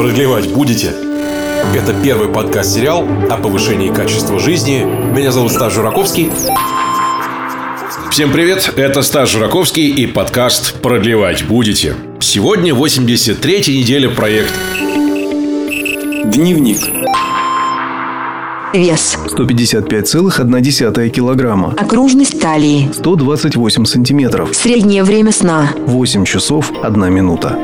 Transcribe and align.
Продлевать 0.00 0.50
будете? 0.50 0.94
Это 1.74 1.92
первый 2.02 2.28
подкаст-сериал 2.28 3.06
о 3.30 3.36
повышении 3.36 3.92
качества 3.92 4.38
жизни. 4.38 4.82
Меня 4.82 5.30
зовут 5.30 5.52
Стас 5.52 5.74
Жураковский. 5.74 6.30
Всем 8.10 8.32
привет, 8.32 8.72
это 8.76 9.02
Стас 9.02 9.28
Жураковский 9.28 9.90
и 9.90 10.06
подкаст 10.06 10.80
«Продлевать 10.80 11.46
будете». 11.46 11.96
Сегодня 12.18 12.72
83-я 12.72 13.78
неделя 13.78 14.08
проекта. 14.08 14.54
Дневник. 16.24 16.80
Вес. 18.72 19.18
155,1 19.26 21.10
килограмма. 21.10 21.74
Окружность 21.76 22.40
талии. 22.40 22.88
128 22.94 23.84
сантиметров. 23.84 24.48
Среднее 24.54 25.04
время 25.04 25.32
сна. 25.32 25.74
8 25.76 26.24
часов 26.24 26.72
1 26.82 27.12
минута. 27.12 27.58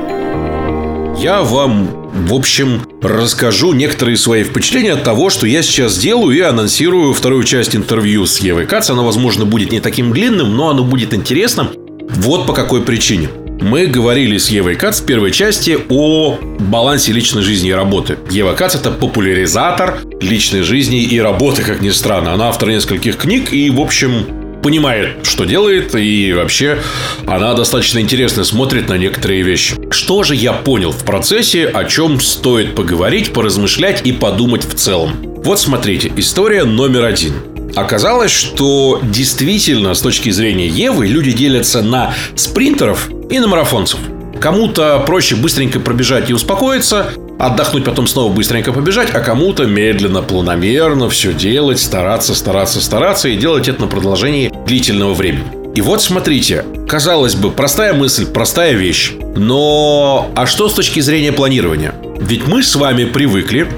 Я 1.17 1.43
вам, 1.43 2.06
в 2.17 2.35
общем, 2.35 2.83
расскажу 3.03 3.73
некоторые 3.75 4.17
свои 4.17 4.43
впечатления 4.43 4.95
от 4.95 5.03
того, 5.03 5.29
что 5.29 5.47
я 5.47 5.63
сейчас 5.63 5.99
делаю 5.99 6.37
и 6.37 6.41
анонсирую 6.41 7.13
вторую 7.13 7.45
часть 7.45 7.77
интервью 7.77 8.27
с 8.27 8.39
Евой 8.39 8.67
Кац. 8.67 8.89
Оно, 8.89 9.05
возможно, 9.05 9.45
будет 9.45 9.71
не 9.71 9.81
таким 9.81 10.13
длинным, 10.13 10.57
но 10.57 10.71
оно 10.71 10.83
будет 10.83 11.13
интересным. 11.13 11.69
Вот 12.09 12.47
по 12.47 12.53
какой 12.53 12.83
причине. 12.83 13.29
Мы 13.61 13.87
говорили 13.87 14.39
с 14.39 14.49
Евой 14.49 14.77
Кац 14.77 15.01
в 15.01 15.07
первой 15.07 15.31
части 15.31 15.79
о 15.89 16.39
балансе 16.59 17.13
личной 17.13 17.43
жизни 17.43 17.71
и 17.71 17.73
работы. 17.73 18.19
Ева 18.31 18.55
Кац– 18.55 18.75
это 18.77 18.91
популяризатор 18.91 19.99
личной 20.21 20.63
жизни 20.63 21.03
и 21.03 21.19
работы, 21.19 21.63
как 21.63 21.81
ни 21.81 21.91
странно. 21.91 22.33
Она 22.33 22.49
автор 22.49 22.69
нескольких 22.69 23.17
книг 23.17 23.53
и, 23.53 23.71
в 23.71 23.81
общем, 23.81 24.46
понимает, 24.67 25.25
что 25.25 25.45
делает, 25.45 25.95
и 25.95 26.33
вообще 26.33 26.79
она 27.25 27.55
достаточно 27.55 28.01
интересно 28.01 28.43
смотрит 28.43 28.89
на 28.89 28.99
некоторые 28.99 29.43
вещи. 29.43 29.77
Что 29.93 30.25
же 30.25 30.35
я 30.35 30.53
понял 30.53 30.91
в 30.91 31.05
процессе, 31.05 31.69
о 31.69 31.85
чем 31.85 32.19
стоит 32.21 32.75
поговорить, 32.75 33.33
поразмышлять 33.33 34.05
и 34.05 34.11
подумать 34.11 34.65
в 34.65 34.75
целом? 34.75 35.13
Вот 35.45 35.61
смотрите, 35.61 36.13
история 36.17 36.65
номер 36.65 37.05
один. 37.05 37.35
Оказалось, 37.77 38.33
что 38.33 39.01
действительно, 39.05 39.95
с 39.95 40.01
точки 40.01 40.31
зрения 40.31 40.67
Евы, 40.67 41.07
люди 41.07 41.31
делятся 41.31 41.81
на 41.81 42.13
спринтеров 42.35 43.09
и 43.31 43.39
на 43.39 43.47
марафонцев. 43.47 44.01
Кому-то 44.41 45.01
проще 45.07 45.37
быстренько 45.37 45.79
пробежать 45.79 46.29
и 46.29 46.35
успокоиться, 46.35 47.13
отдохнуть, 47.39 47.85
потом 47.85 48.07
снова 48.07 48.33
быстренько 48.33 48.73
побежать, 48.73 49.11
а 49.13 49.21
кому-то 49.21 49.67
медленно, 49.67 50.23
планомерно 50.23 51.09
все 51.09 51.33
делать, 51.33 51.79
стараться, 51.79 52.35
стараться, 52.35 52.81
стараться 52.81 53.29
и 53.29 53.37
делать 53.37 53.69
это 53.69 53.83
на 53.83 53.87
продолжении 53.89 54.53
длительного 54.67 55.15
времени. 55.15 55.47
И 55.75 55.83
вот 55.83 56.03
смотрите, 56.03 56.65
казалось 56.89 57.35
бы, 57.35 57.51
простая 57.51 57.93
мысль, 57.93 58.27
простая 58.27 58.73
вещь. 58.73 59.13
Но 59.37 60.31
а 60.35 60.47
что 60.47 60.71
с 60.71 60.75
точки 60.75 61.01
зрения 61.01 61.33
планирования? 61.33 61.95
Ведь 62.19 62.47
мы 62.47 62.63
с 62.63 62.75
вами 62.77 63.05
привыкли, 63.05 63.69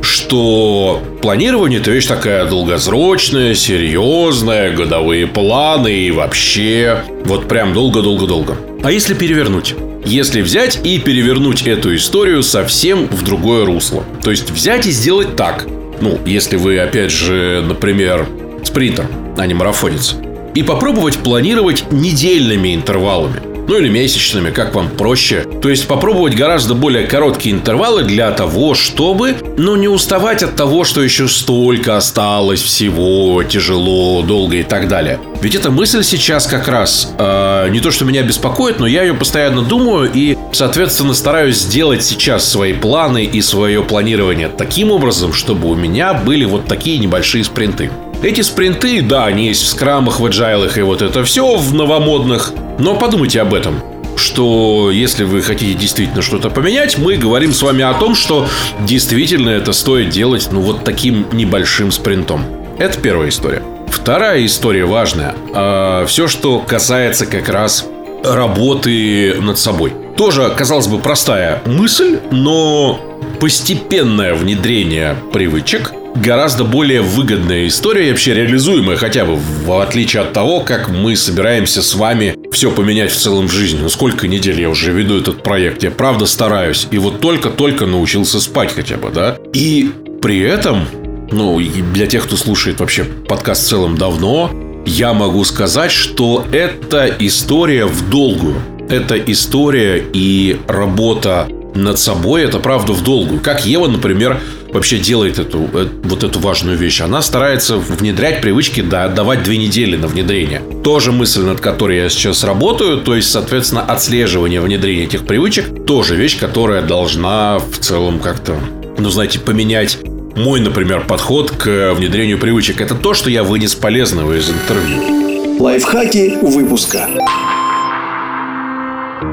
что 0.00 1.02
планирование 1.20 1.80
это 1.80 1.90
вещь 1.90 2.06
такая 2.06 2.46
долгосрочная, 2.46 3.56
серьезная, 3.56 4.72
годовые 4.72 5.26
планы 5.26 5.92
и 5.92 6.12
вообще 6.12 7.02
вот 7.24 7.48
прям 7.48 7.72
долго-долго-долго. 7.72 8.56
А 8.84 8.92
если 8.92 9.14
перевернуть? 9.14 9.74
Если 10.08 10.40
взять 10.40 10.80
и 10.84 10.98
перевернуть 10.98 11.66
эту 11.66 11.94
историю 11.94 12.42
совсем 12.42 13.08
в 13.08 13.22
другое 13.22 13.66
русло. 13.66 14.06
То 14.22 14.30
есть 14.30 14.50
взять 14.50 14.86
и 14.86 14.90
сделать 14.90 15.36
так. 15.36 15.66
Ну, 16.00 16.18
если 16.24 16.56
вы, 16.56 16.78
опять 16.78 17.10
же, 17.10 17.62
например, 17.62 18.26
спринтер, 18.64 19.06
а 19.36 19.46
не 19.46 19.52
марафонец. 19.52 20.16
И 20.54 20.62
попробовать 20.62 21.18
планировать 21.18 21.92
недельными 21.92 22.74
интервалами 22.74 23.42
ну 23.68 23.76
или 23.76 23.88
месячными, 23.88 24.50
как 24.50 24.74
вам 24.74 24.88
проще. 24.88 25.44
То 25.62 25.68
есть 25.68 25.86
попробовать 25.86 26.34
гораздо 26.34 26.74
более 26.74 27.06
короткие 27.06 27.54
интервалы 27.54 28.02
для 28.02 28.32
того, 28.32 28.74
чтобы, 28.74 29.36
ну, 29.56 29.76
не 29.76 29.88
уставать 29.88 30.42
от 30.42 30.56
того, 30.56 30.84
что 30.84 31.02
еще 31.02 31.28
столько 31.28 31.96
осталось 31.96 32.62
всего, 32.62 33.42
тяжело, 33.44 34.22
долго 34.22 34.56
и 34.56 34.62
так 34.62 34.88
далее. 34.88 35.20
Ведь 35.40 35.54
эта 35.54 35.70
мысль 35.70 36.02
сейчас 36.02 36.46
как 36.46 36.66
раз 36.66 37.14
э, 37.18 37.68
не 37.70 37.80
то, 37.80 37.90
что 37.90 38.04
меня 38.04 38.22
беспокоит, 38.22 38.80
но 38.80 38.86
я 38.86 39.02
ее 39.02 39.14
постоянно 39.14 39.62
думаю 39.62 40.10
и, 40.12 40.36
соответственно, 40.52 41.14
стараюсь 41.14 41.58
сделать 41.58 42.02
сейчас 42.02 42.48
свои 42.50 42.72
планы 42.72 43.24
и 43.24 43.40
свое 43.42 43.82
планирование 43.82 44.48
таким 44.48 44.90
образом, 44.90 45.32
чтобы 45.32 45.68
у 45.68 45.74
меня 45.74 46.14
были 46.14 46.44
вот 46.44 46.66
такие 46.66 46.98
небольшие 46.98 47.44
спринты. 47.44 47.90
Эти 48.22 48.40
спринты, 48.40 49.00
да, 49.00 49.26
они 49.26 49.46
есть 49.46 49.62
в 49.62 49.68
скрамах, 49.68 50.18
в 50.18 50.26
agile 50.26 50.68
и 50.76 50.82
вот 50.82 51.02
это 51.02 51.22
все 51.22 51.56
в 51.56 51.72
новомодных. 51.72 52.52
Но 52.78 52.96
подумайте 52.96 53.40
об 53.40 53.54
этом 53.54 53.80
что 54.18 54.90
если 54.90 55.24
вы 55.24 55.42
хотите 55.42 55.74
действительно 55.74 56.22
что-то 56.22 56.50
поменять, 56.50 56.98
мы 56.98 57.16
говорим 57.16 57.52
с 57.52 57.62
вами 57.62 57.84
о 57.84 57.94
том, 57.94 58.14
что 58.14 58.48
действительно 58.80 59.50
это 59.50 59.72
стоит 59.72 60.10
делать 60.10 60.48
ну 60.50 60.60
вот 60.60 60.84
таким 60.84 61.26
небольшим 61.32 61.92
спринтом. 61.92 62.44
Это 62.78 62.98
первая 62.98 63.28
история. 63.28 63.62
Вторая 63.88 64.44
история 64.44 64.84
важная. 64.84 65.34
А, 65.54 66.04
все, 66.06 66.28
что 66.28 66.58
касается 66.58 67.26
как 67.26 67.48
раз 67.48 67.86
работы 68.24 69.36
над 69.40 69.58
собой. 69.58 69.92
Тоже, 70.16 70.52
казалось 70.56 70.88
бы, 70.88 70.98
простая 70.98 71.62
мысль, 71.66 72.18
но 72.30 73.00
постепенное 73.40 74.34
внедрение 74.34 75.16
привычек 75.32 75.92
гораздо 76.16 76.64
более 76.64 77.02
выгодная 77.02 77.66
история 77.66 78.10
вообще 78.10 78.34
реализуемая 78.34 78.96
хотя 78.96 79.24
бы 79.24 79.36
в 79.36 79.80
отличие 79.80 80.22
от 80.22 80.32
того, 80.32 80.60
как 80.60 80.88
мы 80.88 81.16
собираемся 81.16 81.82
с 81.82 81.94
вами 81.94 82.34
все 82.52 82.70
поменять 82.70 83.12
в 83.12 83.16
целом 83.16 83.48
в 83.48 83.52
жизни. 83.52 83.80
Ну, 83.80 83.88
сколько 83.88 84.26
недель 84.26 84.60
я 84.60 84.70
уже 84.70 84.92
веду 84.92 85.18
этот 85.18 85.42
проект, 85.42 85.82
я 85.82 85.90
правда 85.90 86.26
стараюсь. 86.26 86.88
И 86.90 86.98
вот 86.98 87.20
только-только 87.20 87.86
научился 87.86 88.40
спать 88.40 88.72
хотя 88.74 88.96
бы, 88.96 89.10
да? 89.10 89.36
И 89.52 89.90
при 90.20 90.40
этом, 90.40 90.86
ну, 91.30 91.60
для 91.92 92.06
тех, 92.06 92.24
кто 92.24 92.36
слушает 92.36 92.80
вообще 92.80 93.04
подкаст 93.04 93.66
в 93.66 93.68
целом 93.68 93.96
давно, 93.96 94.50
я 94.86 95.12
могу 95.12 95.44
сказать, 95.44 95.92
что 95.92 96.46
это 96.50 97.14
история 97.18 97.86
в 97.86 98.08
долгую. 98.10 98.56
Это 98.88 99.18
история 99.18 100.02
и 100.12 100.58
работа 100.66 101.46
над 101.74 101.98
собой, 101.98 102.42
это 102.42 102.58
правда 102.58 102.92
в 102.92 103.04
долгую. 103.04 103.40
Как 103.40 103.66
Ева, 103.66 103.86
например, 103.86 104.40
вообще 104.72 104.98
делает 104.98 105.38
эту, 105.38 105.68
э, 105.72 105.86
вот 106.04 106.24
эту 106.24 106.38
важную 106.40 106.76
вещь. 106.76 107.00
Она 107.00 107.22
старается 107.22 107.76
внедрять 107.76 108.40
привычки, 108.40 108.80
да, 108.80 109.04
отдавать 109.04 109.42
две 109.42 109.56
недели 109.56 109.96
на 109.96 110.06
внедрение. 110.06 110.62
Тоже 110.82 111.12
мысль, 111.12 111.42
над 111.42 111.60
которой 111.60 111.98
я 111.98 112.08
сейчас 112.08 112.44
работаю, 112.44 112.98
то 112.98 113.14
есть, 113.14 113.30
соответственно, 113.30 113.82
отслеживание 113.82 114.60
внедрения 114.60 115.04
этих 115.04 115.26
привычек, 115.26 115.86
тоже 115.86 116.16
вещь, 116.16 116.38
которая 116.38 116.82
должна 116.82 117.58
в 117.58 117.78
целом 117.78 118.20
как-то, 118.20 118.58
ну, 118.98 119.10
знаете, 119.10 119.38
поменять 119.38 119.98
мой, 120.36 120.60
например, 120.60 121.04
подход 121.06 121.50
к 121.50 121.94
внедрению 121.94 122.38
привычек. 122.38 122.80
Это 122.80 122.94
то, 122.94 123.14
что 123.14 123.30
я 123.30 123.42
вынес 123.42 123.74
полезного 123.74 124.38
из 124.38 124.48
интервью. 124.48 125.60
Лайфхаки 125.60 126.38
выпуска. 126.42 127.08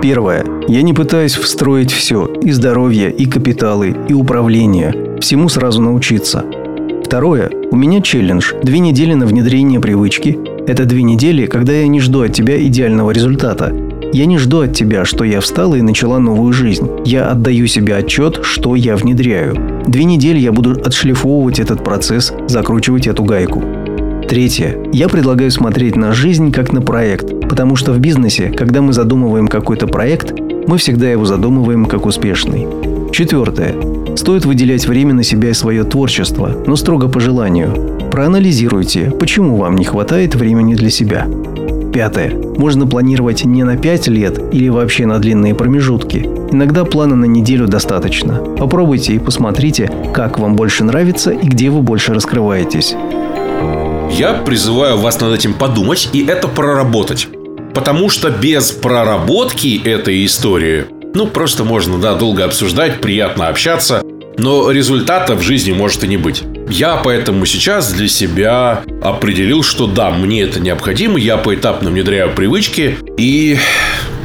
Первое. 0.01 0.43
Я 0.67 0.81
не 0.81 0.93
пытаюсь 0.93 1.35
встроить 1.35 1.91
все– 1.91 2.25
и 2.41 2.51
здоровье, 2.51 3.11
и 3.11 3.25
капиталы, 3.27 3.95
и 4.09 4.13
управление. 4.13 5.04
Всему 5.19 5.49
сразу 5.49 5.81
научиться. 5.81 6.43
Второе. 7.03 7.49
У 7.71 7.75
меня 7.75 8.01
челлендж. 8.01 8.51
Две 8.63 8.79
недели 8.79 9.13
на 9.13 9.25
внедрение 9.25 9.79
привычки. 9.79 10.37
Это 10.67 10.85
две 10.85 11.03
недели, 11.03 11.45
когда 11.45 11.71
я 11.71 11.87
не 11.87 11.99
жду 11.99 12.21
от 12.21 12.33
тебя 12.33 12.61
идеального 12.61 13.11
результата. 13.11 13.73
Я 14.11 14.25
не 14.25 14.37
жду 14.37 14.61
от 14.61 14.73
тебя, 14.73 15.05
что 15.05 15.23
я 15.23 15.39
встала 15.39 15.75
и 15.75 15.81
начала 15.81 16.19
новую 16.19 16.51
жизнь. 16.51 16.89
Я 17.05 17.29
отдаю 17.29 17.67
себе 17.67 17.95
отчет, 17.95 18.41
что 18.43 18.75
я 18.75 18.97
внедряю. 18.97 19.83
Две 19.87 20.03
недели 20.03 20.39
я 20.39 20.51
буду 20.51 20.71
отшлифовывать 20.71 21.59
этот 21.59 21.83
процесс, 21.83 22.33
закручивать 22.47 23.07
эту 23.07 23.23
гайку. 23.23 23.63
Третье. 24.27 24.77
Я 24.91 25.07
предлагаю 25.07 25.51
смотреть 25.51 25.95
на 25.95 26.11
жизнь 26.11 26.51
как 26.51 26.73
на 26.73 26.81
проект, 26.81 27.47
потому 27.47 27.75
что 27.75 27.93
в 27.93 27.99
бизнесе, 27.99 28.49
когда 28.49 28.81
мы 28.81 28.91
задумываем 28.91 29.47
какой-то 29.47 29.87
проект, 29.87 30.33
мы 30.67 30.77
всегда 30.77 31.09
его 31.09 31.25
задумываем 31.25 31.85
как 31.85 32.05
успешный. 32.05 32.67
Четвертое. 33.11 33.94
Стоит 34.15 34.45
выделять 34.45 34.87
время 34.87 35.13
на 35.13 35.23
себя 35.23 35.49
и 35.49 35.53
свое 35.53 35.83
творчество, 35.83 36.63
но 36.65 36.75
строго 36.75 37.07
по 37.07 37.19
желанию. 37.19 37.99
Проанализируйте, 38.11 39.11
почему 39.11 39.57
вам 39.57 39.75
не 39.75 39.83
хватает 39.83 40.35
времени 40.35 40.73
для 40.73 40.89
себя. 40.89 41.27
Пятое. 41.93 42.33
Можно 42.57 42.87
планировать 42.87 43.45
не 43.45 43.63
на 43.63 43.77
5 43.77 44.07
лет 44.07 44.53
или 44.53 44.69
вообще 44.69 45.05
на 45.05 45.19
длинные 45.19 45.55
промежутки. 45.55 46.29
Иногда 46.51 46.85
плана 46.85 47.15
на 47.15 47.25
неделю 47.25 47.67
достаточно. 47.67 48.35
Попробуйте 48.57 49.13
и 49.13 49.19
посмотрите, 49.19 49.91
как 50.13 50.39
вам 50.39 50.55
больше 50.55 50.83
нравится 50.83 51.31
и 51.31 51.47
где 51.47 51.69
вы 51.69 51.81
больше 51.81 52.13
раскрываетесь. 52.13 52.95
Я 54.11 54.33
призываю 54.45 54.97
вас 54.97 55.19
над 55.19 55.33
этим 55.33 55.53
подумать 55.53 56.09
и 56.13 56.25
это 56.25 56.47
проработать. 56.47 57.27
Потому 57.73 58.09
что 58.09 58.29
без 58.29 58.71
проработки 58.71 59.81
этой 59.85 60.25
истории, 60.25 60.85
ну, 61.15 61.27
просто 61.27 61.63
можно, 61.63 61.97
да, 61.97 62.13
долго 62.13 62.43
обсуждать, 62.43 63.01
приятно 63.01 63.47
общаться, 63.47 64.03
но 64.37 64.69
результата 64.69 65.35
в 65.35 65.41
жизни 65.41 65.71
может 65.71 66.03
и 66.03 66.07
не 66.07 66.17
быть. 66.17 66.43
Я 66.69 66.97
поэтому 66.97 67.45
сейчас 67.45 67.93
для 67.93 68.09
себя 68.09 68.83
определил, 69.01 69.63
что 69.63 69.87
да, 69.87 70.11
мне 70.11 70.41
это 70.41 70.59
необходимо, 70.59 71.17
я 71.17 71.37
поэтапно 71.37 71.89
внедряю 71.89 72.33
привычки, 72.33 72.97
и 73.17 73.57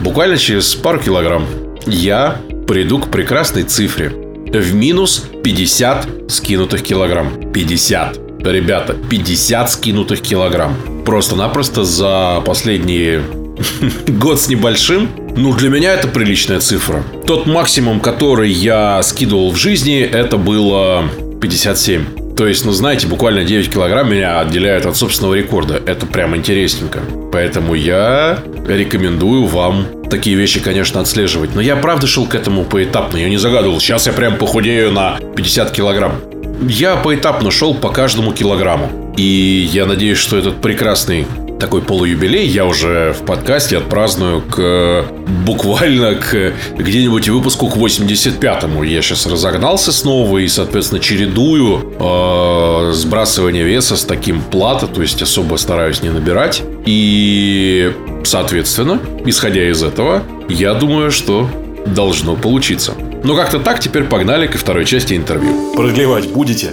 буквально 0.03 0.37
через 0.37 0.75
пару 0.75 0.99
килограмм 0.99 1.47
я 1.87 2.41
приду 2.67 2.99
к 2.99 3.11
прекрасной 3.11 3.63
цифре 3.63 4.09
в 4.09 4.75
минус 4.75 5.25
50 5.45 6.09
скинутых 6.29 6.83
килограмм. 6.83 7.53
50. 7.53 8.19
Ребята, 8.41 8.95
50 8.95 9.71
скинутых 9.71 10.23
килограмм. 10.23 10.77
Просто-напросто 11.05 11.85
за 11.85 12.43
последние 12.45 13.23
год 14.09 14.41
с 14.41 14.49
небольшим. 14.49 15.09
Ну, 15.37 15.55
для 15.55 15.69
меня 15.69 15.95
это 15.95 16.09
приличная 16.09 16.61
цифра. 16.61 17.03
Тот 17.27 17.47
максимум, 17.47 18.01
который 18.01 18.51
я 18.51 19.03
скидывал 19.03 19.51
в 19.51 19.57
жизни, 19.57 20.01
это 20.01 20.37
было 20.37 21.05
57. 21.41 22.37
То 22.37 22.47
есть, 22.47 22.65
ну, 22.65 22.73
знаете, 22.73 23.07
буквально 23.07 23.45
9 23.45 23.71
килограмм 23.71 24.11
меня 24.11 24.41
отделяют 24.41 24.87
от 24.87 24.97
собственного 24.97 25.35
рекорда. 25.35 25.81
Это 25.85 26.07
прям 26.07 26.35
интересненько. 26.35 27.01
Поэтому 27.33 27.75
я 27.75 28.39
рекомендую 28.67 29.45
вам 29.45 29.87
такие 30.11 30.37
вещи, 30.37 30.61
конечно, 30.61 31.01
отслеживать. 31.01 31.55
Но 31.55 31.61
я 31.61 31.77
правда 31.77 32.07
шел 32.07 32.27
к 32.27 32.35
этому 32.35 32.65
поэтапно. 32.65 33.19
Я 33.19 33.29
не 33.29 33.37
загадывал, 33.37 33.79
сейчас 33.81 34.07
я 34.07 34.13
прям 34.13 34.37
похудею 34.37 34.91
на 34.91 35.19
50 35.37 35.71
килограмм. 35.71 36.15
Я 36.63 36.97
поэтапно 36.97 37.51
шел 37.51 37.75
по 37.75 37.91
каждому 37.91 38.33
килограмму. 38.33 39.15
И 39.17 39.69
я 39.73 39.87
надеюсь, 39.87 40.19
что 40.19 40.37
этот 40.37 40.61
прекрасный 40.61 41.27
такой 41.61 41.83
полуюбилей 41.83 42.47
я 42.49 42.67
уже 42.67 43.13
в 43.13 43.25
подкасте 43.25 43.77
отпраздную 43.77 44.41
к 44.41 45.05
буквально 45.47 46.15
к 46.15 46.55
где-нибудь 46.77 47.29
выпуску 47.29 47.69
к 47.69 47.77
85-му. 47.77 48.83
Я 48.83 49.03
сейчас 49.03 49.27
разогнался 49.27 49.93
снова 49.93 50.39
и, 50.39 50.49
соответственно, 50.49 51.01
чередую 51.01 51.95
э, 52.01 52.93
сбрасывание 52.93 53.65
веса 53.65 53.97
с 53.97 54.05
таким 54.05 54.41
плата, 54.41 54.87
то 54.87 55.03
есть 55.03 55.23
особо 55.23 55.57
стараюсь 55.57 56.03
не 56.03 56.09
набирать. 56.09 56.63
И, 56.87 57.93
соответственно, 58.25 58.99
исходя 59.27 59.69
из 59.71 59.83
этого, 59.83 60.23
я 60.49 60.75
думаю, 60.75 61.11
что 61.11 61.49
должно 61.87 62.37
получиться. 62.37 62.95
Но 63.23 63.37
как-то 63.37 63.59
так 63.59 63.81
теперь 63.81 64.05
погнали 64.05 64.47
ко 64.47 64.57
второй 64.57 64.87
части 64.87 65.15
интервью. 65.15 65.75
Продлевать 65.75 66.29
будете? 66.31 66.73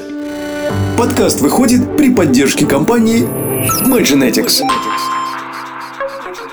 Подкаст 0.97 1.41
выходит 1.41 1.97
при 1.97 2.13
поддержке 2.13 2.65
компании 2.65 3.27
MyGenetics. 3.85 4.61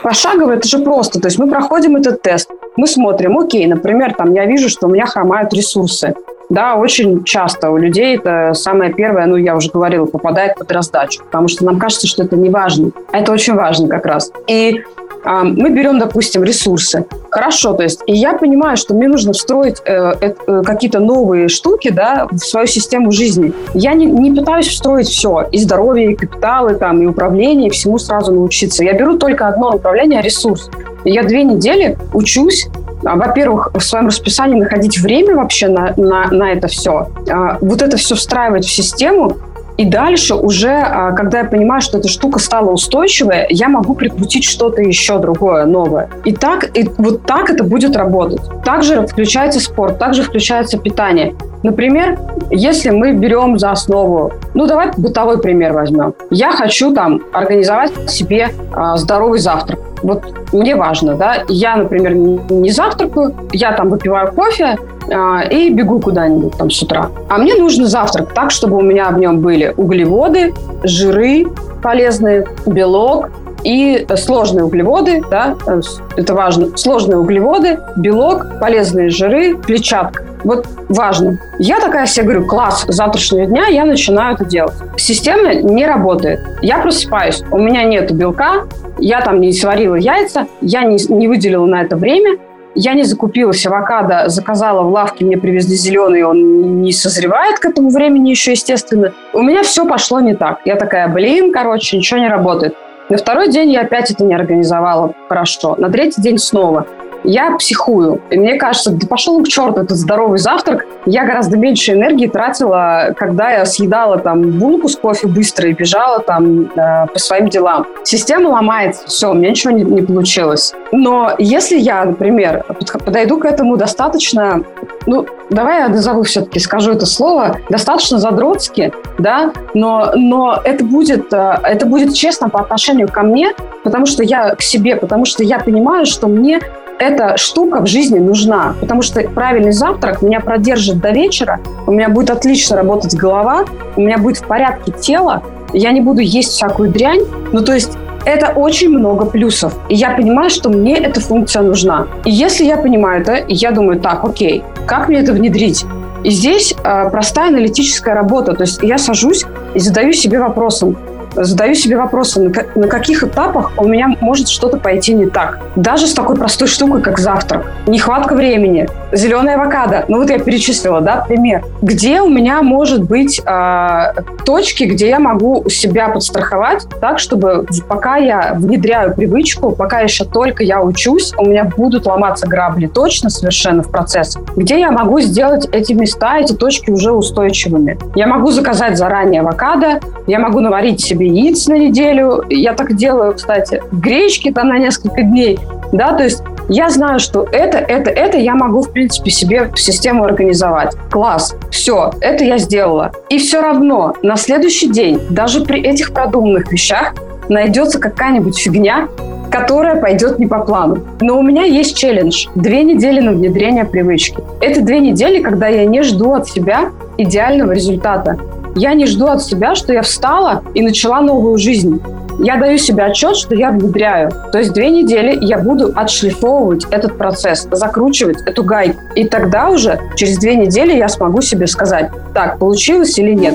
Пошагово 0.03 0.53
это 0.53 0.69
же 0.69 0.79
просто. 0.79 1.21
То 1.21 1.29
есть 1.29 1.39
мы 1.39 1.49
проходим 1.49 1.97
этот 1.97 2.23
тест, 2.23 2.51
мы 2.77 2.87
смотрим, 2.87 3.39
окей, 3.39 3.67
например, 3.67 4.15
там 4.15 4.35
я 4.35 4.47
вижу, 4.47 4.69
что 4.69 4.87
у 4.87 4.91
меня 4.91 5.07
хромают 5.07 5.53
ресурсы. 5.53 6.15
Да, 6.51 6.77
очень 6.77 7.25
часто 7.25 7.71
у 7.71 7.77
людей 7.77 8.17
это 8.17 8.53
самое 8.55 8.93
первое, 8.93 9.27
ну, 9.27 9.37
я 9.37 9.57
уже 9.57 9.71
говорила, 9.71 10.07
попадает 10.07 10.57
под 10.57 10.71
раздачу, 10.71 11.25
потому 11.25 11.49
что 11.49 11.65
нам 11.65 11.79
кажется, 11.79 12.07
что 12.07 12.23
это 12.23 12.37
не 12.37 12.51
важно. 12.51 12.91
Это 13.13 13.33
очень 13.33 13.55
важно 13.55 13.89
как 13.89 14.05
раз. 14.07 14.31
И 14.47 14.83
а, 15.25 15.43
мы 15.43 15.71
берем, 15.71 15.99
допустим, 15.99 16.45
ресурсы. 16.45 17.07
Хорошо, 17.31 17.73
то 17.73 17.83
есть, 17.83 18.03
и 18.07 18.15
я 18.15 18.35
понимаю, 18.35 18.77
что 18.77 18.95
мне 18.95 19.09
нужно 19.09 19.33
встроить 19.33 19.81
э, 19.87 20.15
э, 20.21 20.63
какие-то 20.65 21.01
новые 21.01 21.49
штуки, 21.49 21.91
да, 21.91 22.29
в 22.31 22.39
свою 22.39 22.67
систему 22.67 23.11
жизни. 23.11 23.53
Я 23.73 23.95
не, 23.95 24.07
не 24.07 24.33
пытаюсь 24.33 24.69
встроить 24.69 25.09
все, 25.09 25.49
и 25.51 25.59
здоровье, 25.59 26.13
и 26.13 26.15
капиталы, 26.15 26.75
там, 26.75 27.03
и 27.03 27.07
управление, 27.07 27.69
и 27.69 27.71
всему 27.71 27.99
сразу 27.99 28.33
научиться. 28.33 28.85
Я 28.85 28.93
беру 28.93 29.19
только 29.19 29.49
одно 29.49 29.73
направление– 29.73 30.21
ресурс. 30.23 30.71
Я 31.05 31.23
две 31.23 31.43
недели 31.43 31.99
учусь 32.13 32.69
во-первых, 33.05 33.71
в 33.75 33.81
своем 33.81 34.07
расписании 34.07 34.61
находить 34.61 34.99
время 34.99 35.37
вообще 35.37 35.69
на, 35.69 35.93
на, 35.97 36.29
на 36.31 36.53
это 36.53 36.69
все, 36.69 37.09
а, 37.31 37.59
вот 37.61 37.83
это 37.83 37.97
все 37.97 38.15
встраивать 38.15 38.65
в 38.65 38.71
систему, 38.71 39.37
и 39.77 39.85
дальше 39.85 40.35
уже, 40.35 40.71
а, 40.71 41.13
когда 41.13 41.41
я 41.41 41.45
понимаю, 41.45 41.81
что 41.81 41.99
эта 41.99 42.09
штука 42.09 42.39
стала 42.39 42.71
устойчивой, 42.71 43.47
я 43.51 43.69
могу 43.69 43.95
прикрутить 43.95 44.45
что-то 44.45 44.83
еще 44.83 45.19
другое, 45.19 45.65
новое. 45.67 46.09
И 46.25 46.33
так, 46.33 46.77
и 46.77 46.89
вот 46.97 47.27
так 47.27 47.51
это 47.51 47.65
будет 47.65 47.97
работать. 47.97 48.41
Также 48.65 49.07
включается 49.07 49.61
спорт, 49.61 49.99
также 49.99 50.23
включается 50.23 50.79
питание. 50.79 51.35
Например, 51.65 52.19
если 52.51 52.91
мы 52.91 53.13
берем 53.13 53.59
за 53.59 53.71
основу, 53.71 54.33
ну 54.53 54.67
давай 54.67 54.91
бытовой 54.99 55.41
пример 55.41 55.73
возьмем. 55.73 56.15
Я 56.31 56.53
хочу 56.53 56.95
там 56.95 57.23
организовать 57.33 58.11
себе 58.11 58.51
э, 58.51 58.97
здоровый 58.97 59.39
завтрак. 59.39 59.81
Вот 60.03 60.23
мне 60.53 60.77
важно, 60.77 61.15
да, 61.15 61.39
я, 61.49 61.77
например, 61.77 62.15
не 62.15 62.71
завтракаю, 62.71 63.35
я 63.53 63.73
там 63.73 63.89
выпиваю 63.89 64.31
кофе, 64.33 64.77
а, 65.11 65.41
и 65.41 65.71
бегу 65.71 66.01
куда-нибудь 66.01 66.59
там 66.59 66.71
с 66.71 66.83
утра. 66.83 67.09
А 67.31 67.39
мне 67.39 67.55
нужен 67.55 67.87
завтрак 67.87 68.35
так, 68.35 68.51
чтобы 68.51 68.77
у 68.77 68.83
меня 68.83 69.09
в 69.09 69.19
нем 69.19 69.41
были 69.41 69.73
углеводы, 69.75 70.53
жиры 70.83 71.47
полезные, 71.83 72.47
белок, 72.67 73.31
и 73.63 74.07
сложные 74.17 74.65
углеводы, 74.67 75.23
да, 75.31 75.57
э, 75.67 75.81
это 76.17 76.35
важно, 76.35 76.77
сложные 76.77 77.17
углеводы, 77.17 77.79
белок, 77.97 78.59
полезные 78.61 79.09
жиры, 79.09 79.57
клетчатка. 79.57 80.23
Вот 80.45 80.67
важно. 80.89 81.39
Я 81.59 81.81
такая 81.81 82.07
себе 82.07 82.27
говорю, 82.27 82.47
класс, 82.47 82.85
с 82.87 82.95
завтрашнего 82.95 83.47
дня 83.47 83.67
я 83.67 83.85
начинаю 83.85 84.35
это 84.35 84.45
делать. 84.45 84.75
Система 84.97 85.55
не 85.55 85.87
работает. 85.87 86.41
Я 86.63 86.79
просыпаюсь, 86.79 87.43
у 87.51 87.59
меня 87.59 87.85
нет 87.85 88.13
белка, 88.13 88.65
я 88.99 89.21
там 89.23 89.41
не 89.41 89.53
сварила 89.53 89.95
яйца, 89.95 90.47
я 90.61 90.85
не, 90.85 90.99
не 91.09 91.29
выделила 91.29 91.67
на 91.67 91.83
это 91.83 91.97
время, 91.97 92.39
я 92.75 92.95
не 92.95 93.05
закупилась 93.05 93.65
авокадо, 93.67 94.29
заказала 94.29 94.83
в 94.83 94.91
лавке, 94.91 95.25
мне 95.25 95.37
привезли 95.37 95.77
зеленый, 95.77 96.25
он 96.25 96.83
не 96.83 96.93
созревает 96.93 97.59
к 97.59 97.65
этому 97.65 97.91
времени 97.91 98.31
еще, 98.31 98.53
естественно. 98.53 99.13
У 99.33 99.43
меня 99.43 99.63
все 99.63 99.87
пошло 99.87 100.21
не 100.21 100.35
так. 100.35 100.61
Я 100.65 100.77
такая, 100.77 101.09
блин, 101.09 101.53
короче, 101.53 101.97
ничего 101.97 102.21
не 102.21 102.29
работает. 102.29 102.75
На 103.11 103.19
второй 103.19 103.49
день 103.49 103.71
я 103.71 103.83
опять 103.83 104.11
это 104.11 104.25
не 104.25 104.35
организовала 104.35 105.15
хорошо. 105.29 105.77
На 105.79 105.91
третий 105.91 106.23
день 106.23 106.39
снова 106.39 106.87
я 107.25 107.57
психую. 107.57 108.21
И 108.31 108.39
мне 108.39 108.57
кажется, 108.57 108.91
да 108.91 109.07
пошел 109.07 109.43
к 109.43 109.49
черту 109.49 109.81
этот 109.81 109.97
здоровый 109.97 110.39
завтрак. 110.39 110.87
Я 111.07 111.25
гораздо 111.25 111.57
меньше 111.57 111.93
энергии 111.93 112.27
тратила, 112.27 113.15
когда 113.17 113.51
я 113.51 113.65
съедала 113.65 114.19
там 114.19 114.43
булку 114.59 114.89
с 114.89 114.97
кофе 114.97 115.27
быстро 115.27 115.69
и 115.69 115.73
бежала 115.73 116.21
там 116.21 116.71
э, 116.77 117.07
по 117.07 117.19
своим 117.19 117.49
делам. 117.49 117.87
Система 118.05 118.49
ломается, 118.49 119.07
все, 119.07 119.31
у 119.31 119.35
меня 119.35 119.51
ничего 119.51 119.73
не, 119.73 119.83
не 119.83 120.03
получилось. 120.03 120.75
Но 120.93 121.33
если 121.39 121.79
я, 121.79 122.05
например, 122.05 122.65
подойду 123.05 123.39
к 123.39 123.45
этому 123.45 123.77
достаточно, 123.77 124.63
ну, 125.07 125.27
давай 125.51 125.81
я 125.81 125.89
назову 125.89 126.23
все-таки, 126.23 126.59
скажу 126.59 126.93
это 126.93 127.07
слово, 127.07 127.57
достаточно 127.71 128.19
задротски, 128.19 128.93
да, 129.19 129.53
но, 129.75 130.13
но 130.15 130.61
это 130.63 130.85
будет, 130.85 131.33
э, 131.33 131.59
это 131.63 131.87
будет 131.87 132.15
честно 132.15 132.49
по 132.49 132.61
отношению 132.61 133.09
ко 133.09 133.23
мне, 133.23 133.53
потому 133.83 134.07
что 134.07 134.23
я 134.23 134.55
к 134.55 134.63
себе, 134.63 134.97
потому 134.97 135.25
что 135.25 135.43
я 135.43 135.59
понимаю, 135.59 136.07
что 136.07 136.27
мне 136.27 136.61
эта 136.99 137.37
штука 137.37 137.81
в 137.81 137.87
жизни 137.87 138.19
нужна, 138.19 138.75
потому 138.81 139.03
что 139.03 139.21
правильный 139.23 139.73
завтрак 139.73 140.23
меня 140.23 140.41
продержит 140.41 141.01
до 141.01 141.11
вечера, 141.11 141.61
у 141.87 141.93
меня 141.93 142.09
будет 142.09 142.31
отлично 142.31 142.77
работать 142.77 143.15
голова, 143.15 143.65
у 143.97 144.01
меня 144.01 144.19
будет 144.19 144.39
в 144.39 144.45
порядке 144.45 144.93
тело, 144.93 145.43
я 145.73 145.91
не 145.91 146.01
буду 146.01 146.21
есть 146.21 146.51
всякую 146.51 146.91
дрянь. 146.91 147.23
Ну, 147.53 147.63
то 147.63 147.75
есть 147.75 147.93
это 148.25 148.53
очень 148.53 148.91
много 148.91 149.27
плюсов. 149.27 149.75
И 149.89 149.95
я 149.95 150.11
понимаю, 150.11 150.49
что 150.51 150.71
мне 150.71 150.97
эта 150.97 151.21
функция 151.21 151.63
нужна. 151.63 152.07
И 152.25 152.31
если 152.31 152.65
я 152.65 152.77
понимаю 152.77 153.23
это, 153.23 153.45
я 153.49 153.71
думаю, 153.71 154.01
так, 154.01 154.25
окей, 154.25 154.63
как 154.87 155.09
мне 155.09 155.19
это 155.19 155.33
внедрить? 155.33 155.85
И 156.23 156.31
здесь 156.31 156.75
э, 156.85 157.11
простая 157.11 157.49
аналитическая 157.49 158.15
работа. 158.15 158.55
То 158.55 158.63
есть 158.63 158.83
я 158.83 158.97
сажусь 158.97 159.45
и 159.75 159.79
задаю 159.79 160.13
себе 160.13 160.39
вопросом, 160.39 160.97
задаю 161.37 161.75
себе 161.75 161.97
вопросы, 161.97 162.53
на 162.75 162.89
каких 162.89 163.25
этапах 163.25 163.73
у 163.79 163.87
меня 163.87 164.17
может 164.21 164.49
что-то 164.49 164.79
пойти 164.79 165.15
не 165.15 165.27
так. 165.27 165.61
Даже 165.77 166.07
с 166.07 166.15
такой 166.15 166.37
простой 166.37 166.69
штукой, 166.69 167.03
как 167.03 167.19
завтрак. 167.19 167.67
Нехватка 167.87 168.35
времени, 168.35 168.89
зеленая 169.13 169.57
авокадо. 169.57 170.05
Ну 170.09 170.19
вот 170.19 170.31
я 170.31 170.39
перечислила, 170.39 171.01
да, 171.01 171.25
пример. 171.27 171.65
Где 171.83 172.21
у 172.21 172.29
меня 172.29 172.63
может 172.63 173.03
быть 173.03 173.41
э, 173.45 174.13
точки, 174.45 174.85
где 174.85 175.09
я 175.09 175.19
могу 175.19 175.69
себя 175.69 176.09
подстраховать 176.09 176.87
так, 177.01 177.19
чтобы 177.19 177.67
пока 177.89 178.17
я 178.17 178.55
внедряю 178.55 179.15
привычку, 179.15 179.73
пока 179.73 180.01
еще 180.01 180.25
только 180.25 180.63
я 180.65 180.83
учусь, 180.83 181.33
у 181.39 181.47
меня 181.47 181.65
будут 181.65 182.07
ломаться 182.07 182.47
грабли 182.47 182.87
точно 182.87 183.31
совершенно 183.31 183.83
в 183.83 183.91
процесс. 183.91 184.37
Где 184.57 184.81
я 184.81 184.91
могу 184.91 185.21
сделать 185.21 185.69
эти 185.73 185.93
места, 185.93 186.39
эти 186.39 186.53
точки 186.53 186.91
уже 186.91 187.13
устойчивыми. 187.13 187.99
Я 188.15 188.27
могу 188.27 188.51
заказать 188.51 188.97
заранее 188.97 189.41
авокадо, 189.41 190.01
я 190.27 190.39
могу 190.39 190.61
наварить 190.61 191.01
себе 191.01 191.24
яиц 191.27 191.67
на 191.67 191.75
неделю. 191.75 192.45
Я 192.49 192.75
так 192.75 192.95
делаю, 192.95 193.35
кстати, 193.35 193.83
гречки 193.93 194.53
там 194.53 194.69
на 194.69 194.79
несколько 194.79 195.23
дней. 195.23 195.59
Да, 195.93 196.13
то 196.13 196.25
есть 196.25 196.43
я 196.69 196.89
знаю, 196.89 197.21
что 197.21 197.47
это, 197.53 197.79
это, 197.79 198.11
это 198.11 198.39
я 198.39 198.55
могу, 198.55 198.83
в 198.83 198.91
принципе, 198.91 199.31
себе 199.31 199.71
систему 199.77 200.25
организовать. 200.25 200.97
Класс, 201.11 201.57
все, 201.71 202.13
это 202.21 202.45
я 202.45 202.59
сделала. 202.59 203.13
И 203.29 203.39
все 203.39 203.61
равно 203.61 204.15
на 204.23 204.37
следующий 204.37 204.89
день, 204.89 205.21
даже 205.31 205.63
при 205.65 205.81
этих 205.81 206.13
продуманных 206.13 206.73
вещах, 206.73 207.15
найдется 207.49 207.99
какая-нибудь 207.99 208.59
фигня, 208.59 209.09
которая 209.51 210.01
пойдет 210.01 210.39
не 210.39 210.47
по 210.47 210.61
плану. 210.61 210.99
Но 211.21 211.39
у 211.39 211.43
меня 211.43 211.63
есть 211.63 211.97
челлендж. 211.97 212.47
Две 212.55 212.83
недели 212.83 213.21
на 213.21 213.33
внедрение 213.33 213.85
привычки. 213.85 214.39
Это 214.61 214.81
две 214.81 215.01
недели, 215.01 215.43
когда 215.43 215.69
я 215.69 215.85
не 215.85 216.03
жду 216.03 216.33
от 216.33 216.49
себя 216.49 216.91
идеального 217.19 217.73
результата. 217.73 218.39
Я 218.77 218.95
не 218.95 219.07
жду 219.07 219.27
от 219.27 219.43
себя, 219.43 219.77
что 219.77 219.93
я 219.93 220.03
встала 220.03 220.65
и 220.75 220.83
начала 220.83 221.21
новую 221.21 221.59
жизнь. 221.59 222.03
я 222.41 222.57
даю 222.57 222.77
себе 222.79 223.05
отчет, 223.05 223.37
что 223.37 223.55
я 223.55 223.71
внедряю. 223.71 224.33
То 224.51 224.59
есть 224.59 224.73
две 224.73 224.91
недели 224.91 225.39
я 225.41 225.59
буду 225.59 225.93
отшлифовывать 225.95 226.85
этот 226.91 227.17
процесс, 227.17 227.69
закручивать 227.71 228.43
эту 228.43 228.65
гайку. 228.65 229.01
И 229.15 229.29
тогда 229.29 229.71
уже 229.71 230.01
через 230.17 230.39
две 230.39 230.57
недели 230.57 230.97
я 230.97 231.09
смогу 231.09 231.41
себе 231.41 231.69
сказать, 231.69 232.11
так, 232.35 232.59
получилось 232.59 233.17
или 233.19 233.33
нет. 233.33 233.55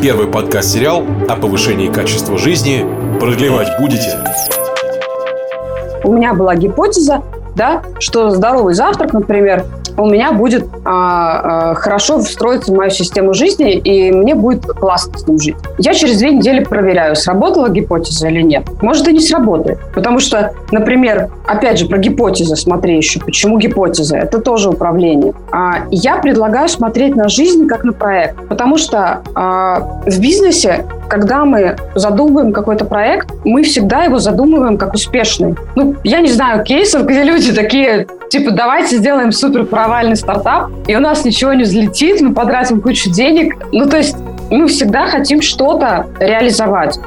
Первый 0.00 0.28
подкаст-сериал 0.28 1.04
о 1.28 1.36
повышении 1.36 1.88
качества 1.88 2.38
жизни 2.38 2.86
продлевать 3.20 3.68
будете. 3.78 4.18
У 6.02 6.12
меня 6.12 6.32
была 6.32 6.54
гипотеза, 6.54 7.22
да, 7.54 7.82
что 7.98 8.30
здоровый 8.30 8.74
завтрак, 8.74 9.12
например, 9.12 9.64
у 9.96 10.06
меня 10.06 10.32
будет 10.32 10.66
а, 10.84 11.70
а, 11.70 11.74
хорошо 11.74 12.18
встроиться 12.20 12.72
в 12.72 12.76
мою 12.76 12.90
систему 12.90 13.34
жизни, 13.34 13.74
и 13.74 14.12
мне 14.12 14.34
будет 14.34 14.64
классно 14.66 15.18
с 15.18 15.26
ним 15.26 15.38
жить. 15.38 15.56
Я 15.78 15.94
через 15.94 16.18
две 16.18 16.30
недели 16.32 16.64
проверяю, 16.64 17.16
сработала 17.16 17.68
гипотеза 17.68 18.28
или 18.28 18.42
нет. 18.42 18.64
Может, 18.82 19.08
и 19.08 19.12
не 19.12 19.20
сработает. 19.20 19.78
Потому 19.94 20.18
что, 20.18 20.52
например, 20.70 21.28
опять 21.46 21.78
же, 21.78 21.86
про 21.86 21.98
гипотезы 21.98 22.56
смотри 22.56 22.96
еще. 22.96 23.20
Почему 23.20 23.58
гипотеза? 23.58 24.16
Это 24.16 24.40
тоже 24.40 24.70
управление. 24.70 25.34
А, 25.50 25.86
я 25.90 26.16
предлагаю 26.16 26.68
смотреть 26.68 27.16
на 27.16 27.28
жизнь 27.28 27.66
как 27.66 27.84
на 27.84 27.92
проект. 27.92 28.36
Потому 28.48 28.76
что 28.76 29.22
а, 29.34 30.00
в 30.06 30.20
бизнесе 30.20 30.84
когда 31.08 31.44
мы 31.44 31.76
задумываем 31.94 32.52
какой-то 32.52 32.84
проект, 32.84 33.28
мы 33.44 33.62
всегда 33.62 34.04
его 34.04 34.18
задумываем 34.18 34.76
как 34.78 34.94
успешный. 34.94 35.54
Ну, 35.74 35.96
я 36.04 36.20
не 36.20 36.28
знаю 36.28 36.64
кейсов, 36.64 37.06
где 37.06 37.22
люди 37.22 37.52
такие, 37.52 38.06
типа, 38.28 38.50
давайте 38.50 38.96
сделаем 38.96 39.32
супер 39.32 39.64
провальный 39.64 40.16
стартап, 40.16 40.70
и 40.86 40.96
у 40.96 41.00
нас 41.00 41.24
ничего 41.24 41.52
не 41.52 41.62
взлетит, 41.64 42.20
мы 42.20 42.34
потратим 42.34 42.80
кучу 42.80 43.10
денег. 43.10 43.56
Ну, 43.72 43.86
то 43.88 43.96
есть 43.96 44.16
мы 44.50 44.66
всегда 44.68 45.06
хотим 45.06 45.42
что-то 45.42 46.06
реализовать 46.20 46.98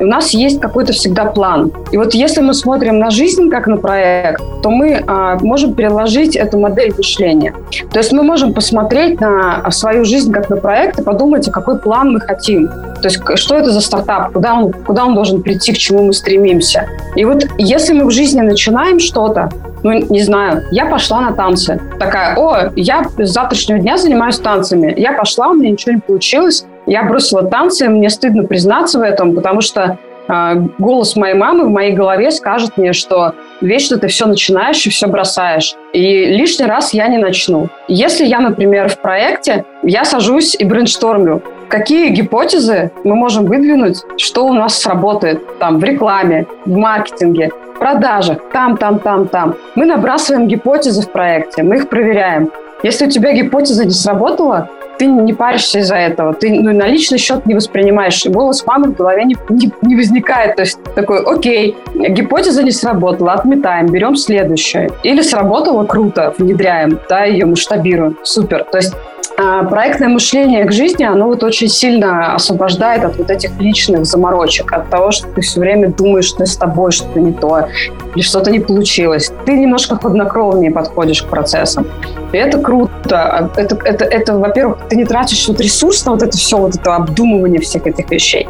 у 0.00 0.06
нас 0.06 0.30
есть 0.30 0.60
какой-то 0.60 0.92
всегда 0.92 1.26
план. 1.26 1.72
И 1.92 1.98
вот 1.98 2.14
если 2.14 2.40
мы 2.40 2.54
смотрим 2.54 2.98
на 2.98 3.10
жизнь 3.10 3.50
как 3.50 3.66
на 3.66 3.76
проект, 3.76 4.42
то 4.62 4.70
мы 4.70 5.02
а, 5.06 5.38
можем 5.40 5.74
переложить 5.74 6.36
эту 6.36 6.58
модель 6.58 6.92
мышления. 6.96 7.54
То 7.92 7.98
есть 7.98 8.12
мы 8.12 8.22
можем 8.22 8.54
посмотреть 8.54 9.20
на 9.20 9.70
свою 9.70 10.04
жизнь 10.04 10.32
как 10.32 10.50
на 10.50 10.56
проект 10.56 10.98
и 11.00 11.02
подумать, 11.02 11.48
а 11.48 11.50
какой 11.50 11.78
план 11.78 12.12
мы 12.12 12.20
хотим. 12.20 12.68
То 12.68 13.04
есть 13.04 13.20
что 13.34 13.56
это 13.56 13.70
за 13.70 13.80
стартап, 13.80 14.32
куда 14.32 14.54
он, 14.54 14.72
куда 14.72 15.04
он 15.04 15.14
должен 15.14 15.42
прийти, 15.42 15.72
к 15.72 15.78
чему 15.78 16.04
мы 16.04 16.12
стремимся. 16.12 16.86
И 17.16 17.24
вот 17.24 17.46
если 17.58 17.92
мы 17.92 18.06
в 18.06 18.10
жизни 18.10 18.40
начинаем 18.40 18.98
что-то, 18.98 19.50
ну, 19.82 19.92
не 19.92 20.22
знаю, 20.22 20.64
я 20.70 20.86
пошла 20.86 21.20
на 21.20 21.32
танцы. 21.32 21.80
Такая, 21.98 22.36
о, 22.36 22.70
я 22.76 23.04
с 23.18 23.30
завтрашнего 23.30 23.78
дня 23.78 23.96
занимаюсь 23.96 24.38
танцами. 24.38 24.92
Я 24.96 25.12
пошла, 25.12 25.48
у 25.48 25.54
меня 25.54 25.70
ничего 25.70 25.94
не 25.94 26.00
получилось. 26.00 26.66
Я 26.90 27.04
бросила 27.04 27.44
танцы, 27.44 27.88
мне 27.88 28.10
стыдно 28.10 28.42
признаться 28.42 28.98
в 28.98 29.02
этом, 29.02 29.32
потому 29.36 29.60
что 29.60 29.96
э, 30.26 30.54
голос 30.78 31.14
моей 31.14 31.34
мамы 31.34 31.66
в 31.66 31.70
моей 31.70 31.92
голове 31.92 32.32
скажет 32.32 32.76
мне, 32.76 32.92
что 32.92 33.34
вечно 33.60 33.96
ты 33.96 34.08
все 34.08 34.26
начинаешь 34.26 34.84
и 34.84 34.90
все 34.90 35.06
бросаешь. 35.06 35.76
И 35.92 36.24
лишний 36.24 36.66
раз 36.66 36.92
я 36.92 37.06
не 37.06 37.18
начну. 37.18 37.68
Если 37.86 38.26
я, 38.26 38.40
например, 38.40 38.88
в 38.88 38.98
проекте, 38.98 39.64
я 39.84 40.04
сажусь 40.04 40.56
и 40.58 40.64
брейнштормлю, 40.64 41.44
какие 41.68 42.08
гипотезы 42.08 42.90
мы 43.04 43.14
можем 43.14 43.44
выдвинуть, 43.44 44.02
что 44.16 44.46
у 44.46 44.52
нас 44.52 44.76
сработает 44.76 45.60
там 45.60 45.78
в 45.78 45.84
рекламе, 45.84 46.48
в 46.66 46.76
маркетинге, 46.76 47.50
в 47.76 47.78
продажах, 47.78 48.38
там, 48.52 48.76
там, 48.76 48.98
там, 48.98 49.28
там. 49.28 49.54
Мы 49.76 49.86
набрасываем 49.86 50.48
гипотезы 50.48 51.02
в 51.02 51.12
проекте, 51.12 51.62
мы 51.62 51.76
их 51.76 51.88
проверяем. 51.88 52.50
Если 52.82 53.06
у 53.06 53.10
тебя 53.10 53.32
гипотеза 53.32 53.84
не 53.84 53.92
сработала, 53.92 54.68
ты 55.00 55.06
не 55.06 55.32
паришься 55.32 55.78
из-за 55.78 55.94
этого, 55.94 56.34
ты 56.34 56.50
ну, 56.52 56.74
на 56.74 56.86
личный 56.86 57.16
счет 57.16 57.46
не 57.46 57.54
воспринимаешь, 57.54 58.26
и 58.26 58.28
голос 58.28 58.66
мамы 58.66 58.88
в 58.88 58.96
голове 58.96 59.24
не, 59.24 59.34
не, 59.48 59.72
не 59.80 59.96
возникает. 59.96 60.56
То 60.56 60.62
есть 60.62 60.78
такой, 60.94 61.24
окей, 61.24 61.74
гипотеза 61.94 62.62
не 62.62 62.70
сработала, 62.70 63.32
отметаем, 63.32 63.86
берем 63.86 64.14
следующее. 64.14 64.90
Или 65.02 65.22
сработало, 65.22 65.86
круто, 65.86 66.34
внедряем, 66.36 67.00
да, 67.08 67.24
ее 67.24 67.46
масштабируем, 67.46 68.18
супер. 68.24 68.64
То 68.64 68.76
есть 68.76 68.94
проектное 69.36 70.08
мышление 70.08 70.64
к 70.64 70.72
жизни, 70.72 71.04
оно 71.04 71.26
вот 71.26 71.42
очень 71.42 71.68
сильно 71.68 72.34
освобождает 72.34 73.04
от 73.04 73.16
вот 73.16 73.30
этих 73.30 73.58
личных 73.58 74.04
заморочек, 74.04 74.72
от 74.72 74.90
того, 74.90 75.10
что 75.10 75.28
ты 75.28 75.40
все 75.40 75.60
время 75.60 75.90
думаешь, 75.90 76.26
что 76.26 76.44
с 76.44 76.56
тобой 76.56 76.92
что-то 76.92 77.20
не 77.20 77.32
то, 77.32 77.68
или 78.14 78.22
что-то 78.22 78.50
не 78.50 78.60
получилось. 78.60 79.32
Ты 79.46 79.52
немножко 79.52 79.96
хладнокровнее 79.96 80.70
подходишь 80.70 81.22
к 81.22 81.28
процессам. 81.28 81.86
И 82.32 82.36
это 82.36 82.58
круто. 82.58 82.90
А, 83.10 83.50
это, 83.56 83.76
это, 83.84 84.04
это 84.04 84.38
во-первых, 84.38 84.78
ты 84.88 84.96
не 84.96 85.04
тратишь 85.04 85.48
вот 85.48 85.60
ресурс 85.60 86.04
на 86.04 86.12
вот 86.12 86.22
это 86.22 86.36
все, 86.36 86.58
вот 86.58 86.74
это 86.74 86.96
обдумывание 86.96 87.60
всех 87.60 87.86
этих 87.86 88.10
вещей. 88.10 88.48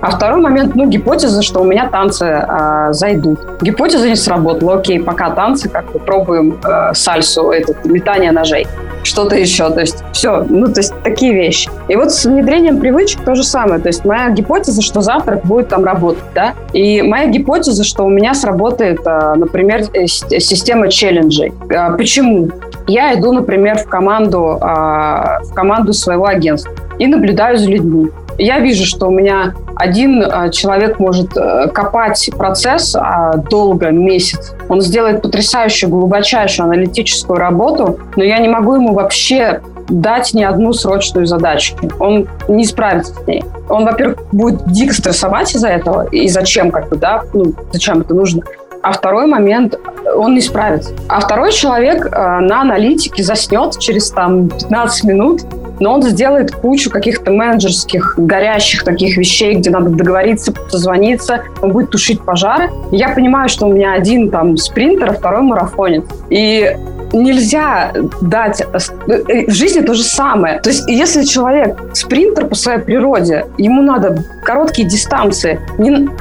А 0.00 0.10
второй 0.10 0.40
момент, 0.40 0.76
ну, 0.76 0.86
гипотеза, 0.86 1.42
что 1.42 1.60
у 1.60 1.64
меня 1.64 1.88
танцы 1.88 2.24
э, 2.24 2.92
зайдут. 2.92 3.40
Гипотеза 3.60 4.08
не 4.08 4.14
сработала. 4.14 4.76
Окей, 4.76 5.00
пока 5.00 5.30
танцы, 5.30 5.68
как 5.68 5.90
бы 5.90 5.98
пробуем 5.98 6.56
э, 6.64 6.94
сальсу, 6.94 7.50
это 7.50 7.74
метание 7.84 8.30
ножей 8.30 8.68
что-то 9.08 9.36
еще. 9.36 9.70
То 9.70 9.80
есть 9.80 10.04
все, 10.12 10.44
ну, 10.48 10.66
то 10.66 10.80
есть 10.80 10.92
такие 11.02 11.34
вещи. 11.34 11.70
И 11.88 11.96
вот 11.96 12.12
с 12.12 12.24
внедрением 12.24 12.78
привычек 12.78 13.22
то 13.24 13.34
же 13.34 13.42
самое. 13.42 13.80
То 13.80 13.88
есть 13.88 14.04
моя 14.04 14.30
гипотеза, 14.30 14.82
что 14.82 15.00
завтрак 15.00 15.44
будет 15.44 15.68
там 15.68 15.84
работать, 15.84 16.22
да, 16.34 16.54
и 16.72 17.02
моя 17.02 17.26
гипотеза, 17.26 17.84
что 17.84 18.04
у 18.04 18.10
меня 18.10 18.34
сработает, 18.34 19.00
а, 19.06 19.34
например, 19.34 19.82
э, 19.92 20.06
система 20.06 20.88
челленджей. 20.88 21.52
А, 21.74 21.92
почему? 21.92 22.50
Я 22.86 23.14
иду, 23.14 23.32
например, 23.32 23.78
в 23.78 23.86
команду, 23.86 24.58
а, 24.60 25.40
в 25.42 25.54
команду 25.54 25.92
своего 25.92 26.26
агентства 26.26 26.72
и 26.98 27.06
наблюдаю 27.06 27.58
за 27.58 27.68
людьми 27.68 28.10
я 28.38 28.60
вижу, 28.60 28.86
что 28.86 29.08
у 29.08 29.10
меня 29.10 29.54
один 29.78 30.22
э, 30.22 30.50
человек 30.50 30.98
может 30.98 31.36
э, 31.36 31.68
копать 31.68 32.30
процесс 32.36 32.96
а, 32.96 33.36
долго, 33.36 33.90
месяц. 33.90 34.52
Он 34.68 34.80
сделает 34.80 35.22
потрясающую, 35.22 35.88
глубочайшую 35.88 36.66
аналитическую 36.66 37.38
работу, 37.38 38.00
но 38.16 38.24
я 38.24 38.38
не 38.38 38.48
могу 38.48 38.74
ему 38.74 38.92
вообще 38.92 39.60
дать 39.88 40.34
ни 40.34 40.42
одну 40.42 40.72
срочную 40.72 41.26
задачу. 41.26 41.76
Он 42.00 42.28
не 42.48 42.64
справится 42.64 43.14
с 43.14 43.26
ней. 43.26 43.44
Он, 43.68 43.84
во-первых, 43.84 44.18
будет 44.32 44.66
дико 44.70 44.92
стрессовать 44.92 45.54
из-за 45.54 45.68
этого. 45.68 46.08
И 46.08 46.28
зачем, 46.28 46.70
как 46.70 46.88
бы, 46.88 46.96
да, 46.96 47.22
ну, 47.32 47.54
зачем 47.72 48.00
это 48.00 48.14
нужно. 48.14 48.42
А 48.82 48.92
второй 48.92 49.26
момент, 49.26 49.78
он 50.16 50.34
не 50.34 50.40
справится. 50.40 50.92
А 51.08 51.20
второй 51.20 51.52
человек 51.52 52.06
э, 52.06 52.10
на 52.40 52.62
аналитике 52.62 53.22
заснет 53.22 53.78
через 53.78 54.10
там 54.10 54.48
15 54.48 55.04
минут, 55.04 55.42
но 55.80 55.94
он 55.94 56.02
сделает 56.02 56.52
кучу 56.52 56.90
каких-то 56.90 57.30
менеджерских, 57.30 58.14
горящих 58.16 58.84
таких 58.84 59.16
вещей, 59.16 59.54
где 59.54 59.70
надо 59.70 59.90
договориться, 59.90 60.52
позвониться, 60.52 61.42
он 61.62 61.72
будет 61.72 61.90
тушить 61.90 62.20
пожары. 62.20 62.70
я 62.90 63.10
понимаю, 63.10 63.48
что 63.48 63.66
у 63.66 63.72
меня 63.72 63.92
один 63.92 64.30
там 64.30 64.56
спринтер, 64.56 65.10
а 65.10 65.12
второй 65.12 65.42
марафонец. 65.42 66.04
И 66.30 66.76
нельзя 67.12 67.92
дать... 68.20 68.60
Э, 68.60 69.46
в 69.46 69.50
жизни 69.50 69.80
то 69.80 69.94
же 69.94 70.02
самое. 70.02 70.60
То 70.60 70.70
есть 70.70 70.88
если 70.88 71.24
человек 71.24 71.78
спринтер 71.94 72.46
по 72.46 72.54
своей 72.54 72.80
природе, 72.80 73.46
ему 73.56 73.82
надо 73.82 74.24
короткие 74.44 74.88
дистанции, 74.88 75.60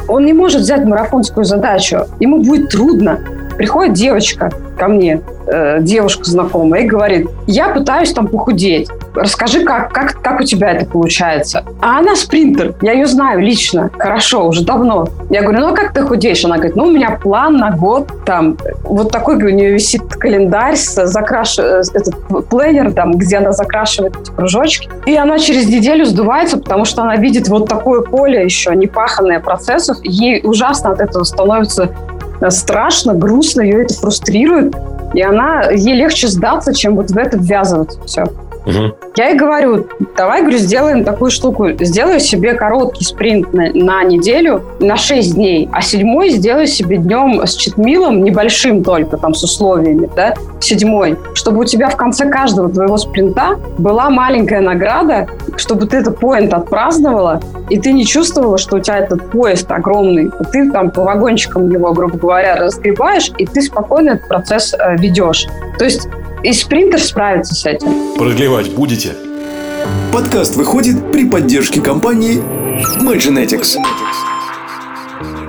он 0.08 0.26
не 0.26 0.34
может 0.34 0.62
взять 0.62 0.86
марафонскую 0.86 1.44
задачу, 1.44 2.06
ему 2.20 2.42
будет 2.44 2.70
трудно. 2.70 3.20
Приходит 3.58 3.94
девочка 3.94 4.52
ко 4.78 4.88
мне, 4.88 5.22
э, 5.48 5.80
девушка 5.82 6.24
знакомая, 6.26 6.84
и 6.84 6.86
говорит, 6.86 7.28
я 7.48 7.70
пытаюсь 7.70 8.14
там 8.14 8.28
похудеть. 8.28 8.88
Расскажи, 9.16 9.64
как, 9.64 9.92
как, 9.92 10.22
как 10.22 10.42
у 10.42 10.44
тебя 10.44 10.72
это 10.72 10.86
получается? 10.86 11.64
А 11.82 12.00
она 12.00 12.16
спринтер, 12.16 12.76
я 12.82 12.92
ее 12.92 13.08
знаю 13.08 13.42
лично, 13.42 13.90
хорошо, 13.98 14.48
уже 14.48 14.64
давно. 14.64 15.08
Я 15.32 15.42
говорю, 15.42 15.62
ну 15.62 15.68
а 15.70 15.76
как 15.76 15.94
ты 15.94 16.04
худеешь? 16.04 16.46
Она 16.46 16.58
говорит, 16.58 16.76
ну 16.76 16.86
у 16.86 16.92
меня 16.92 17.18
план 17.22 17.58
на 17.58 17.72
год, 17.72 18.10
там, 18.26 18.58
вот 18.84 19.12
такой 19.12 19.36
у 19.38 19.50
нее 19.50 19.74
висит 19.74 20.04
календарь, 20.16 20.76
с 20.76 21.06
закраш... 21.08 21.58
Э, 21.58 21.82
этот 21.94 22.50
плеер, 22.50 22.92
там, 22.92 23.14
где 23.14 23.38
она 23.38 23.52
закрашивает 23.52 24.16
эти 24.20 24.32
кружочки. 24.32 24.90
И 25.06 25.16
она 25.16 25.40
через 25.40 25.68
неделю 25.68 26.06
сдувается, 26.06 26.58
потому 26.58 26.86
что 26.86 27.02
она 27.02 27.16
видит 27.16 27.48
вот 27.48 27.68
такое 27.68 28.02
поле 28.02 28.44
еще, 28.44 28.76
непаханное 28.76 29.40
процессов, 29.40 29.98
ей 30.04 30.42
ужасно 30.44 30.92
от 30.92 31.02
этого 31.02 31.24
становится 31.24 31.90
страшно, 32.50 33.14
грустно, 33.14 33.62
ее 33.62 33.84
это 33.84 33.94
фрустрирует, 33.96 34.76
и 35.14 35.22
она, 35.22 35.64
ей 35.72 35.96
легче 35.96 36.28
сдаться, 36.28 36.74
чем 36.74 36.96
вот 36.96 37.12
в 37.12 37.18
это 37.18 37.38
ввязываться 37.38 38.00
все. 38.06 38.26
Я 39.16 39.30
ей 39.30 39.38
говорю, 39.38 39.88
давай, 40.16 40.42
говорю, 40.42 40.58
сделаем 40.58 41.04
такую 41.04 41.32
штуку. 41.32 41.70
Сделаю 41.80 42.20
себе 42.20 42.54
короткий 42.54 43.06
спринт 43.06 43.54
на, 43.54 43.70
на 43.74 44.04
неделю, 44.04 44.64
на 44.80 44.98
6 44.98 45.36
дней, 45.36 45.70
а 45.72 45.82
седьмой 45.82 46.30
сделаю 46.30 46.68
себе 46.68 46.98
днем 46.98 47.42
с 47.46 47.56
читмилом, 47.56 48.24
небольшим 48.24 48.84
только, 48.84 49.18
там, 49.18 49.34
с 49.34 49.44
условиями, 49.44 50.10
да, 50.16 50.34
седьмой, 50.60 51.18
чтобы 51.34 51.62
у 51.62 51.64
тебя 51.64 51.90
в 51.90 51.96
конце 51.96 52.30
каждого 52.30 52.70
твоего 52.70 52.98
спринта 52.98 53.58
была 53.78 54.10
маленькая 54.10 54.62
награда, 54.62 55.28
чтобы 55.56 55.88
ты 55.88 55.98
этот 55.98 56.20
поинт 56.20 56.54
отпраздновала, 56.54 57.42
и 57.70 57.80
ты 57.80 57.94
не 57.94 58.06
чувствовала, 58.06 58.58
что 58.58 58.78
у 58.78 58.80
тебя 58.80 59.00
этот 59.00 59.30
поезд 59.32 59.72
огромный, 59.72 60.30
ты 60.52 60.72
там 60.72 60.92
по 60.92 61.04
вагончикам 61.04 61.70
его, 61.70 61.94
грубо 61.94 62.18
говоря, 62.18 62.56
разгребаешь, 62.56 63.32
и 63.38 63.46
ты 63.46 63.62
спокойно 63.62 64.12
этот 64.12 64.28
процесс 64.28 64.74
э, 64.74 64.98
ведешь. 64.98 65.48
То 65.78 65.86
есть 65.86 66.08
и 66.48 66.54
спринтер 66.54 67.02
справится 67.02 67.54
с 67.54 67.66
этим. 67.66 68.16
Продлевать 68.16 68.72
будете? 68.72 69.14
Подкаст 70.14 70.56
выходит 70.56 71.12
при 71.12 71.30
поддержке 71.30 71.82
компании 71.82 72.42
MyGenetics. 73.02 73.76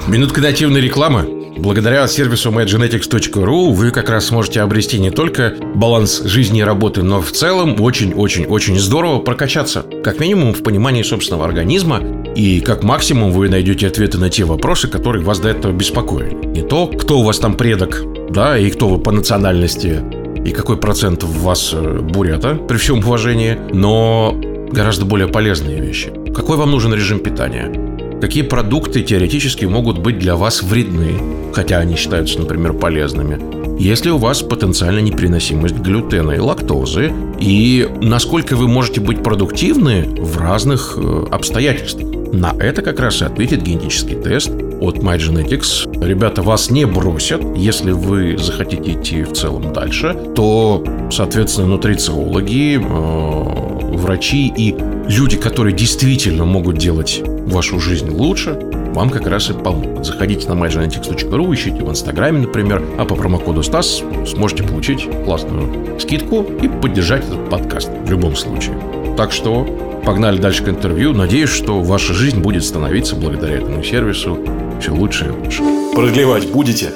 Минутка 0.09 0.40
нативной 0.40 0.81
рекламы. 0.81 1.55
Благодаря 1.57 2.07
сервису 2.09 2.50
mygenetics.ru 2.50 3.73
вы 3.73 3.93
как 3.93 4.11
раз 4.11 4.26
сможете 4.26 4.61
обрести 4.61 4.99
не 4.99 5.11
только 5.11 5.55
баланс 5.76 6.21
жизни 6.25 6.61
и 6.61 6.64
работы, 6.64 7.02
но 7.02 7.21
в 7.21 7.31
целом 7.31 7.81
очень-очень-очень 7.81 8.76
здорово 8.78 9.21
прокачаться. 9.21 9.85
Как 10.02 10.19
минимум 10.19 10.52
в 10.52 10.64
понимании 10.64 11.02
собственного 11.02 11.45
организма 11.45 12.02
и 12.35 12.61
как 12.61 12.83
максимум 12.83 13.31
вы 13.31 13.49
найдете 13.49 13.87
ответы 13.87 14.19
на 14.19 14.31
те 14.31 14.45
вопросы, 14.45 14.88
которые 14.88 15.25
вас 15.25 15.38
до 15.38 15.49
этого 15.49 15.71
беспокоили. 15.71 16.35
Не 16.47 16.62
то, 16.62 16.88
кто 16.88 17.21
у 17.21 17.23
вас 17.23 17.38
там 17.38 17.57
предок, 17.57 18.02
да, 18.31 18.59
и 18.59 18.71
кто 18.71 18.88
вы 18.88 18.99
по 18.99 19.12
национальности, 19.12 20.02
и 20.49 20.52
какой 20.52 20.76
процент 20.76 21.23
в 21.23 21.43
вас 21.43 21.73
э, 21.75 22.00
бурята, 22.00 22.55
при 22.55 22.76
всем 22.76 22.99
уважении, 22.99 23.57
но 23.73 24.35
гораздо 24.71 25.05
более 25.05 25.28
полезные 25.28 25.81
вещи. 25.81 26.12
Какой 26.35 26.57
вам 26.57 26.71
нужен 26.71 26.95
режим 26.95 27.21
питания? 27.21 27.88
какие 28.21 28.43
продукты 28.43 29.02
теоретически 29.02 29.64
могут 29.64 29.99
быть 29.99 30.19
для 30.19 30.37
вас 30.37 30.62
вредны, 30.62 31.12
хотя 31.52 31.78
они 31.78 31.97
считаются, 31.97 32.38
например, 32.38 32.73
полезными. 32.73 33.38
Если 33.78 34.11
у 34.11 34.19
вас 34.19 34.43
потенциальная 34.43 35.02
непереносимость 35.02 35.76
глютена 35.76 36.33
и 36.33 36.38
лактозы, 36.40 37.12
и 37.38 37.88
насколько 38.02 38.57
вы 38.57 38.67
можете 38.67 39.00
быть 39.00 39.23
продуктивны 39.23 40.02
в 40.21 40.38
разных 40.38 40.95
э, 40.97 41.26
обстоятельствах. 41.31 42.09
На 42.33 42.55
это 42.59 42.83
как 42.83 43.00
раз 43.00 43.23
и 43.23 43.25
ответит 43.25 43.62
генетический 43.62 44.17
тест 44.17 44.50
от 44.81 44.99
MyGenetics. 44.99 46.05
Ребята 46.05 46.43
вас 46.43 46.71
не 46.71 46.87
бросят, 46.87 47.43
если 47.57 47.93
вы 47.93 48.37
захотите 48.39 48.93
идти 48.93 49.23
в 49.23 49.33
целом 49.33 49.73
дальше, 49.73 50.17
то, 50.35 50.85
соответственно, 51.11 51.69
нутрициологи, 51.69 52.79
э, 52.81 53.97
врачи 53.97 54.53
и 54.57 54.75
люди, 55.09 55.37
которые 55.37 55.75
действительно 55.75 56.45
могут 56.45 56.79
делать 56.79 57.23
вашу 57.47 57.81
жизнь 57.81 58.11
лучше, 58.11 58.59
вам 58.95 59.11
как 59.11 59.27
раз 59.27 59.51
и 59.51 59.53
помогут. 59.53 60.07
Заходите 60.07 60.49
на 60.49 60.53
mygenetics.ru, 60.53 61.55
ищите 61.55 61.83
в 61.83 61.91
Инстаграме, 61.91 62.41
например, 62.41 62.83
а 62.99 63.05
по 63.05 63.15
промокоду 63.15 63.63
Стас 63.63 64.03
сможете 64.27 64.63
получить 64.63 65.09
классную 65.25 66.01
скидку 66.01 66.43
и 66.63 66.69
поддержать 66.69 67.25
этот 67.25 67.49
подкаст 67.49 67.91
в 68.05 68.11
любом 68.11 68.37
случае. 68.37 68.77
Так 69.17 69.33
что 69.33 69.88
погнали 70.09 70.38
дальше 70.38 70.65
к 70.65 70.69
интервью. 70.71 71.12
Надеюсь, 71.12 71.50
что 71.50 71.83
ваша 71.83 72.15
жизнь 72.15 72.41
будет 72.41 72.65
становиться 72.65 73.15
благодаря 73.15 73.57
этому 73.59 73.85
сервису 73.85 74.38
все 74.81 74.91
лучше 74.91 75.27
и 75.27 75.29
лучше. 75.29 75.62
Продлевать 75.95 76.50
будете? 76.50 76.93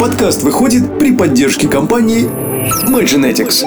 Подкаст 0.00 0.42
выходит 0.42 0.98
при 0.98 1.16
поддержке 1.16 1.68
компании 1.68 2.28
MyGenetics 2.88 3.62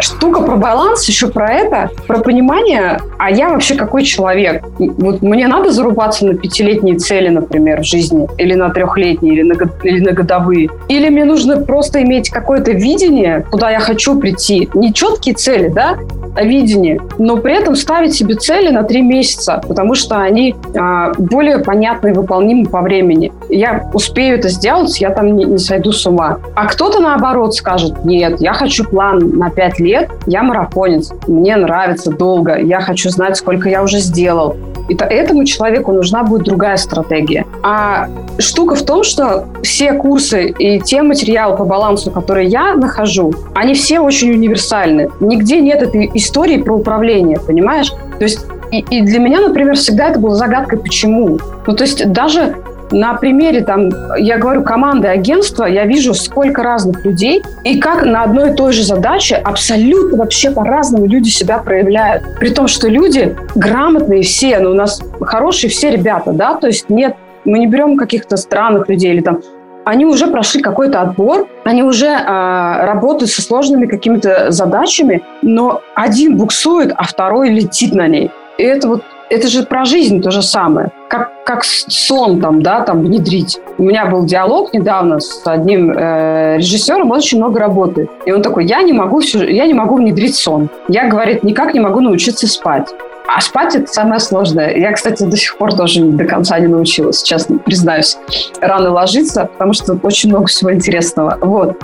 штука 0.00 0.42
про 0.42 0.56
баланс, 0.56 1.06
еще 1.08 1.28
про 1.28 1.52
это, 1.52 1.90
про 2.06 2.18
понимание, 2.20 3.00
а 3.18 3.30
я 3.30 3.50
вообще 3.50 3.74
какой 3.74 4.04
человек? 4.04 4.64
Вот 4.78 5.22
мне 5.22 5.46
надо 5.46 5.70
зарубаться 5.70 6.26
на 6.26 6.34
пятилетние 6.34 6.96
цели, 6.96 7.28
например, 7.28 7.80
в 7.80 7.84
жизни, 7.84 8.28
или 8.38 8.54
на 8.54 8.70
трехлетние, 8.70 9.34
или 9.34 9.42
на, 9.42 9.54
или 9.82 10.00
на 10.00 10.12
годовые. 10.12 10.70
Или 10.88 11.08
мне 11.08 11.24
нужно 11.24 11.60
просто 11.62 12.02
иметь 12.02 12.30
какое-то 12.30 12.72
видение, 12.72 13.44
куда 13.50 13.70
я 13.70 13.80
хочу 13.80 14.18
прийти. 14.18 14.68
Не 14.74 14.92
четкие 14.92 15.34
цели, 15.34 15.68
да, 15.68 15.98
а 16.36 16.44
видение, 16.44 17.00
но 17.18 17.38
при 17.38 17.54
этом 17.54 17.74
ставить 17.74 18.14
себе 18.14 18.34
цели 18.34 18.68
на 18.68 18.82
три 18.82 19.00
месяца, 19.00 19.62
потому 19.66 19.94
что 19.94 20.18
они 20.18 20.54
а, 20.78 21.12
более 21.16 21.58
понятны 21.58 22.08
и 22.08 22.12
выполнимы 22.12 22.66
по 22.66 22.82
времени. 22.82 23.32
Я 23.48 23.88
успею 23.94 24.38
это 24.38 24.50
сделать, 24.50 25.00
я 25.00 25.10
там 25.10 25.34
не, 25.34 25.44
не 25.44 25.58
сойду 25.58 25.92
с 25.92 26.06
ума. 26.06 26.38
А 26.54 26.66
кто-то 26.66 27.00
наоборот 27.00 27.54
скажет, 27.54 28.04
нет, 28.04 28.40
я 28.40 28.52
хочу 28.52 28.84
план 28.84 29.38
на 29.38 29.50
пять 29.50 29.78
лет, 29.78 29.85
я 29.88 30.42
марафонец, 30.42 31.12
мне 31.26 31.56
нравится 31.56 32.10
долго, 32.10 32.58
я 32.58 32.80
хочу 32.80 33.10
знать, 33.10 33.36
сколько 33.36 33.68
я 33.68 33.82
уже 33.82 33.98
сделал. 33.98 34.56
И 34.88 34.94
этому 34.94 35.44
человеку 35.44 35.92
нужна 35.92 36.22
будет 36.22 36.44
другая 36.44 36.76
стратегия. 36.76 37.44
А 37.62 38.08
штука 38.38 38.76
в 38.76 38.82
том, 38.84 39.02
что 39.02 39.46
все 39.62 39.92
курсы 39.94 40.50
и 40.50 40.80
те 40.80 41.02
материалы 41.02 41.56
по 41.56 41.64
балансу, 41.64 42.10
которые 42.10 42.48
я 42.48 42.74
нахожу, 42.74 43.34
они 43.54 43.74
все 43.74 44.00
очень 44.00 44.30
универсальны. 44.30 45.10
Нигде 45.20 45.60
нет 45.60 45.82
этой 45.82 46.10
истории 46.14 46.58
про 46.58 46.76
управление, 46.76 47.40
понимаешь? 47.40 47.90
То 48.18 48.24
есть 48.24 48.46
и, 48.70 48.78
и 48.78 49.02
для 49.02 49.18
меня, 49.18 49.40
например, 49.40 49.76
всегда 49.76 50.08
это 50.08 50.18
было 50.18 50.34
загадкой, 50.34 50.78
почему. 50.78 51.38
Ну, 51.66 51.74
то 51.74 51.84
есть 51.84 52.10
даже 52.12 52.56
на 52.90 53.14
примере, 53.14 53.62
там, 53.62 53.90
я 54.18 54.38
говорю, 54.38 54.62
команды 54.62 55.08
агентства, 55.08 55.64
я 55.64 55.84
вижу, 55.84 56.14
сколько 56.14 56.62
разных 56.62 57.04
людей, 57.04 57.42
и 57.64 57.78
как 57.78 58.04
на 58.04 58.22
одной 58.22 58.52
и 58.52 58.54
той 58.54 58.72
же 58.72 58.82
задаче 58.82 59.36
абсолютно 59.36 60.18
вообще 60.18 60.50
по-разному 60.50 61.06
люди 61.06 61.28
себя 61.28 61.58
проявляют. 61.58 62.24
При 62.38 62.50
том, 62.50 62.68
что 62.68 62.88
люди 62.88 63.36
грамотные 63.54 64.22
все, 64.22 64.58
ну, 64.58 64.70
у 64.70 64.74
нас 64.74 65.02
хорошие 65.20 65.70
все 65.70 65.90
ребята, 65.90 66.32
да, 66.32 66.54
то 66.54 66.66
есть 66.66 66.88
нет, 66.88 67.16
мы 67.44 67.58
не 67.58 67.66
берем 67.66 67.96
каких-то 67.96 68.36
странных 68.36 68.88
людей 68.88 69.12
или 69.12 69.20
там 69.20 69.40
они 69.84 70.04
уже 70.04 70.26
прошли 70.26 70.60
какой-то 70.60 71.00
отбор, 71.00 71.48
они 71.62 71.84
уже 71.84 72.08
э, 72.08 72.24
работают 72.26 73.30
со 73.30 73.40
сложными 73.40 73.86
какими-то 73.86 74.50
задачами, 74.50 75.22
но 75.42 75.80
один 75.94 76.36
буксует, 76.36 76.92
а 76.96 77.04
второй 77.04 77.50
летит 77.50 77.94
на 77.94 78.08
ней. 78.08 78.32
И 78.58 78.64
это 78.64 78.88
вот 78.88 79.04
это 79.30 79.48
же 79.48 79.64
про 79.64 79.84
жизнь 79.84 80.22
то 80.22 80.30
же 80.30 80.42
самое. 80.42 80.90
Как, 81.08 81.44
как 81.44 81.64
сон 81.64 82.40
там, 82.40 82.62
да, 82.62 82.80
там 82.80 83.02
внедрить. 83.02 83.58
У 83.78 83.84
меня 83.84 84.06
был 84.06 84.24
диалог 84.24 84.72
недавно 84.72 85.20
с 85.20 85.42
одним 85.46 85.92
э, 85.92 86.56
режиссером, 86.58 87.10
он 87.10 87.18
очень 87.18 87.38
много 87.38 87.60
работает. 87.60 88.10
И 88.24 88.32
он 88.32 88.42
такой, 88.42 88.66
я 88.66 88.82
не 88.82 88.92
могу, 88.92 89.20
все, 89.20 89.48
я 89.48 89.66
не 89.66 89.74
могу 89.74 89.96
внедрить 89.96 90.36
сон. 90.36 90.68
Я, 90.88 91.08
говорит, 91.08 91.42
никак 91.42 91.74
не 91.74 91.80
могу 91.80 92.00
научиться 92.00 92.46
спать. 92.46 92.88
А 93.28 93.40
спать 93.40 93.74
это 93.74 93.86
самое 93.88 94.20
сложное. 94.20 94.76
Я, 94.76 94.92
кстати, 94.92 95.24
до 95.24 95.36
сих 95.36 95.58
пор 95.58 95.74
тоже 95.74 96.04
до 96.04 96.24
конца 96.24 96.58
не 96.60 96.68
научилась, 96.68 97.22
честно 97.22 97.58
признаюсь. 97.58 98.16
Рано 98.60 98.92
ложиться, 98.92 99.46
потому 99.52 99.72
что 99.72 99.98
очень 100.02 100.30
много 100.30 100.46
всего 100.46 100.72
интересного. 100.72 101.36
Вот. 101.40 101.76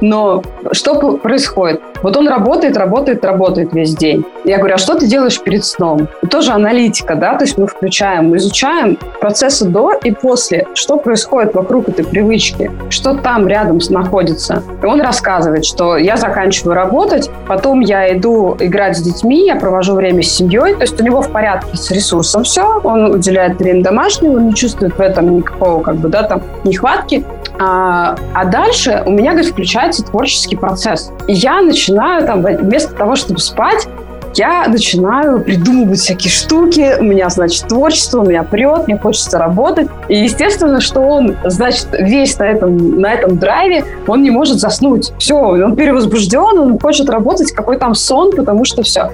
Но 0.00 0.42
что 0.72 1.18
происходит? 1.18 1.80
Вот 2.02 2.16
он 2.16 2.28
работает, 2.28 2.76
работает, 2.76 3.24
работает 3.24 3.72
весь 3.72 3.94
день. 3.94 4.24
Я 4.44 4.58
говорю, 4.58 4.74
а 4.74 4.78
что 4.78 4.94
ты 4.94 5.06
делаешь 5.06 5.40
перед 5.40 5.64
сном? 5.64 6.08
Тоже 6.30 6.52
аналитика, 6.52 7.14
да, 7.14 7.34
то 7.34 7.44
есть 7.44 7.58
мы 7.58 7.66
включаем, 7.66 8.30
мы 8.30 8.36
изучаем 8.36 8.98
процессы 9.20 9.64
до 9.64 9.92
и 10.04 10.12
после, 10.12 10.66
что 10.74 10.96
происходит 10.96 11.54
вокруг 11.54 11.88
этой 11.88 12.04
привычки, 12.04 12.70
что 12.90 13.14
там 13.14 13.48
рядом 13.48 13.80
находится. 13.90 14.62
И 14.82 14.86
он 14.86 15.00
рассказывает, 15.00 15.64
что 15.64 15.96
я 15.96 16.16
заканчиваю 16.16 16.74
работать, 16.74 17.30
потом 17.46 17.80
я 17.80 18.16
иду 18.16 18.56
играть 18.60 18.96
с 18.96 19.02
детьми, 19.02 19.46
я 19.46 19.56
провожу 19.56 19.94
время 19.94 20.22
с 20.22 20.28
семьей, 20.28 20.74
то 20.74 20.82
есть 20.82 21.00
у 21.00 21.04
него 21.04 21.22
в 21.22 21.30
порядке 21.30 21.76
с 21.76 21.90
ресурсом 21.90 22.44
все, 22.44 22.80
он 22.84 23.14
уделяет 23.14 23.58
время 23.58 23.82
домашнему, 23.82 24.38
не 24.38 24.54
чувствует 24.54 24.96
в 24.96 25.00
этом 25.00 25.36
никакого, 25.36 25.82
как 25.82 25.96
бы, 25.96 26.08
да, 26.08 26.22
там, 26.22 26.42
нехватки. 26.64 27.24
А, 27.58 28.16
а 28.34 28.44
дальше 28.44 29.02
у 29.04 29.10
меня, 29.10 29.32
говорит, 29.32 29.50
включается 29.50 30.04
творческий 30.04 30.56
процесс. 30.56 31.10
И 31.26 31.32
я 31.32 31.60
начинаю 31.60 32.26
там, 32.26 32.42
вместо 32.42 32.94
того, 32.94 33.16
чтобы 33.16 33.40
спать, 33.40 33.88
я 34.34 34.68
начинаю 34.68 35.40
придумывать 35.40 35.98
всякие 35.98 36.30
штуки, 36.30 36.96
у 37.00 37.02
меня, 37.02 37.28
значит, 37.28 37.66
творчество, 37.66 38.20
у 38.20 38.24
меня 38.24 38.44
прет, 38.44 38.86
мне 38.86 38.96
хочется 38.96 39.38
работать. 39.38 39.88
И 40.08 40.16
естественно, 40.16 40.80
что 40.80 41.00
он, 41.00 41.36
значит, 41.44 41.88
весь 41.92 42.38
на 42.38 42.44
этом, 42.44 43.00
на 43.00 43.12
этом 43.12 43.38
драйве, 43.38 43.84
он 44.06 44.22
не 44.22 44.30
может 44.30 44.58
заснуть. 44.58 45.12
Все, 45.18 45.34
он 45.36 45.74
перевозбужден, 45.74 46.58
он 46.58 46.78
хочет 46.78 47.08
работать, 47.10 47.50
какой 47.52 47.78
там 47.78 47.94
сон, 47.94 48.32
потому 48.32 48.64
что 48.64 48.82
все. 48.82 49.10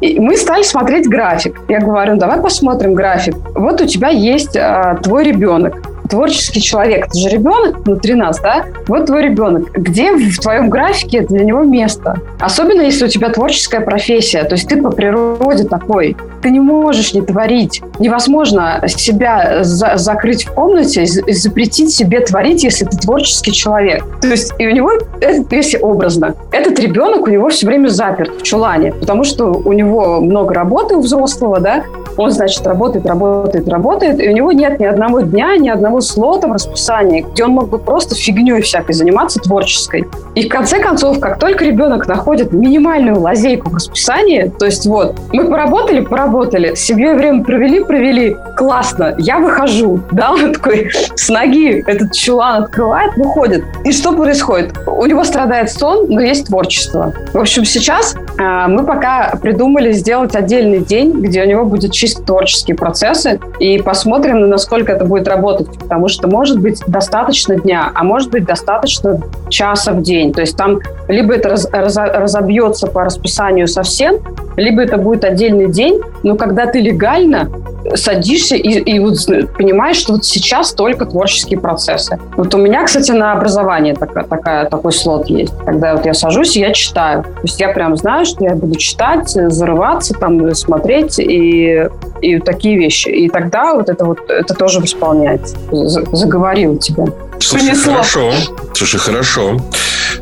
И 0.00 0.18
мы 0.18 0.36
стали 0.36 0.64
смотреть 0.64 1.08
график. 1.08 1.60
Я 1.68 1.78
говорю, 1.78 2.16
давай 2.16 2.40
посмотрим 2.40 2.94
график. 2.94 3.36
Вот 3.54 3.80
у 3.80 3.86
тебя 3.86 4.08
есть 4.08 4.56
а, 4.56 4.96
твой 4.96 5.22
ребенок 5.22 5.93
творческий 6.08 6.60
человек, 6.60 7.06
это 7.06 7.18
же 7.18 7.28
ребенок 7.28 7.84
внутри 7.84 8.14
нас, 8.14 8.40
да? 8.40 8.66
Вот 8.86 9.06
твой 9.06 9.22
ребенок. 9.22 9.72
Где 9.72 10.12
в 10.12 10.38
твоем 10.38 10.70
графике 10.70 11.22
для 11.22 11.44
него 11.44 11.62
место? 11.62 12.20
Особенно, 12.40 12.82
если 12.82 13.06
у 13.06 13.08
тебя 13.08 13.30
творческая 13.30 13.80
профессия, 13.80 14.44
то 14.44 14.54
есть 14.54 14.68
ты 14.68 14.80
по 14.80 14.90
природе 14.90 15.64
такой. 15.64 16.16
Ты 16.42 16.50
не 16.50 16.60
можешь 16.60 17.14
не 17.14 17.22
творить. 17.22 17.82
Невозможно 17.98 18.82
себя 18.86 19.64
за 19.64 19.96
закрыть 19.96 20.44
в 20.44 20.52
комнате 20.52 21.04
и 21.04 21.32
запретить 21.32 21.92
себе 21.92 22.20
творить, 22.20 22.64
если 22.64 22.84
ты 22.84 22.96
творческий 22.96 23.52
человек. 23.52 24.04
То 24.20 24.28
есть 24.28 24.52
и 24.58 24.66
у 24.66 24.70
него, 24.70 24.92
это, 25.20 25.54
если 25.54 25.78
образно, 25.78 26.34
этот 26.52 26.78
ребенок 26.78 27.22
у 27.22 27.30
него 27.30 27.48
все 27.48 27.66
время 27.66 27.88
заперт 27.88 28.40
в 28.40 28.42
чулане, 28.42 28.92
потому 28.92 29.24
что 29.24 29.46
у 29.46 29.72
него 29.72 30.20
много 30.20 30.54
работы 30.54 30.96
у 30.96 31.00
взрослого, 31.00 31.60
да, 31.60 31.84
он, 32.16 32.30
значит, 32.30 32.66
работает, 32.66 33.06
работает, 33.06 33.68
работает, 33.68 34.20
и 34.20 34.28
у 34.28 34.32
него 34.32 34.52
нет 34.52 34.80
ни 34.80 34.84
одного 34.84 35.20
дня, 35.20 35.56
ни 35.56 35.68
одного 35.68 36.00
слота 36.00 36.48
в 36.48 36.52
расписании, 36.52 37.26
где 37.32 37.44
он 37.44 37.50
мог 37.50 37.68
бы 37.68 37.78
просто 37.78 38.14
фигней 38.14 38.60
всякой 38.62 38.92
заниматься 38.92 39.40
творческой. 39.40 40.06
И 40.34 40.46
в 40.46 40.48
конце 40.48 40.78
концов, 40.78 41.20
как 41.20 41.38
только 41.38 41.64
ребенок 41.64 42.06
находит 42.06 42.52
минимальную 42.52 43.20
лазейку 43.20 43.70
в 43.70 43.74
расписании, 43.74 44.52
то 44.58 44.66
есть 44.66 44.86
вот, 44.86 45.16
мы 45.32 45.48
поработали, 45.48 46.00
поработали, 46.00 46.74
с 46.74 46.80
семьей 46.80 47.14
время 47.14 47.44
провели, 47.44 47.84
провели, 47.84 48.36
классно, 48.56 49.14
я 49.18 49.38
выхожу, 49.38 50.00
да, 50.10 50.32
он 50.32 50.52
такой 50.52 50.90
с 51.14 51.28
ноги 51.28 51.82
этот 51.86 52.12
чулан 52.12 52.64
открывает, 52.64 53.16
выходит. 53.16 53.64
И 53.84 53.92
что 53.92 54.12
происходит? 54.12 54.74
У 54.86 55.06
него 55.06 55.24
страдает 55.24 55.70
сон, 55.70 56.06
но 56.08 56.20
есть 56.20 56.46
творчество. 56.46 57.12
В 57.32 57.38
общем, 57.38 57.64
сейчас 57.64 58.14
э, 58.38 58.66
мы 58.68 58.84
пока 58.84 59.34
придумали 59.40 59.92
сделать 59.92 60.34
отдельный 60.34 60.80
день, 60.80 61.12
где 61.12 61.42
у 61.42 61.46
него 61.46 61.64
будет 61.64 61.92
чисто 62.04 62.22
творческие 62.22 62.76
процессы, 62.76 63.40
и 63.58 63.78
посмотрим, 63.78 64.50
насколько 64.50 64.92
это 64.92 65.06
будет 65.06 65.26
работать, 65.26 65.68
потому 65.78 66.08
что 66.08 66.28
может 66.28 66.60
быть 66.60 66.82
достаточно 66.86 67.56
дня, 67.56 67.90
а 67.94 68.04
может 68.04 68.30
быть 68.30 68.44
достаточно 68.44 69.20
часа 69.48 69.92
в 69.92 70.02
день. 70.02 70.34
То 70.34 70.42
есть 70.42 70.54
там 70.54 70.80
либо 71.08 71.34
это 71.34 71.48
раз, 71.48 71.66
раз, 71.72 71.96
разобьется 71.96 72.88
по 72.88 73.04
расписанию 73.04 73.68
совсем, 73.68 74.18
либо 74.56 74.82
это 74.82 74.98
будет 74.98 75.24
отдельный 75.24 75.70
день, 75.70 76.02
но 76.22 76.36
когда 76.36 76.66
ты 76.66 76.80
легально 76.80 77.48
садишься 77.94 78.56
и, 78.56 78.78
и 78.78 78.98
вот 78.98 79.16
понимаешь, 79.56 79.96
что 79.96 80.14
вот 80.14 80.24
сейчас 80.24 80.72
только 80.72 81.06
творческие 81.06 81.60
процессы. 81.60 82.18
Вот 82.36 82.54
у 82.54 82.58
меня, 82.58 82.84
кстати, 82.84 83.12
на 83.12 83.32
образование 83.32 83.94
такая, 83.94 84.24
такая, 84.24 84.66
такой 84.68 84.92
слот 84.92 85.28
есть. 85.28 85.52
Когда 85.64 85.94
вот 85.94 86.06
я 86.06 86.14
сажусь, 86.14 86.56
я 86.56 86.72
читаю. 86.72 87.22
То 87.22 87.40
есть 87.42 87.60
я 87.60 87.68
прям 87.68 87.96
знаю, 87.96 88.24
что 88.24 88.44
я 88.44 88.54
буду 88.54 88.76
читать, 88.76 89.28
зарываться, 89.28 90.14
там, 90.14 90.54
смотреть 90.54 91.18
и, 91.18 91.88
и 92.20 92.38
такие 92.38 92.78
вещи. 92.78 93.08
И 93.08 93.28
тогда 93.28 93.74
вот 93.74 93.88
это 93.88 94.04
вот 94.04 94.30
это 94.30 94.54
тоже 94.54 94.80
восполняется. 94.80 95.56
Заговорил 95.70 96.78
тебя. 96.78 97.06
Слушай, 97.38 97.66
Принесло. 97.66 97.92
хорошо. 97.92 98.32
Слушай, 98.74 99.00
хорошо. 99.00 99.60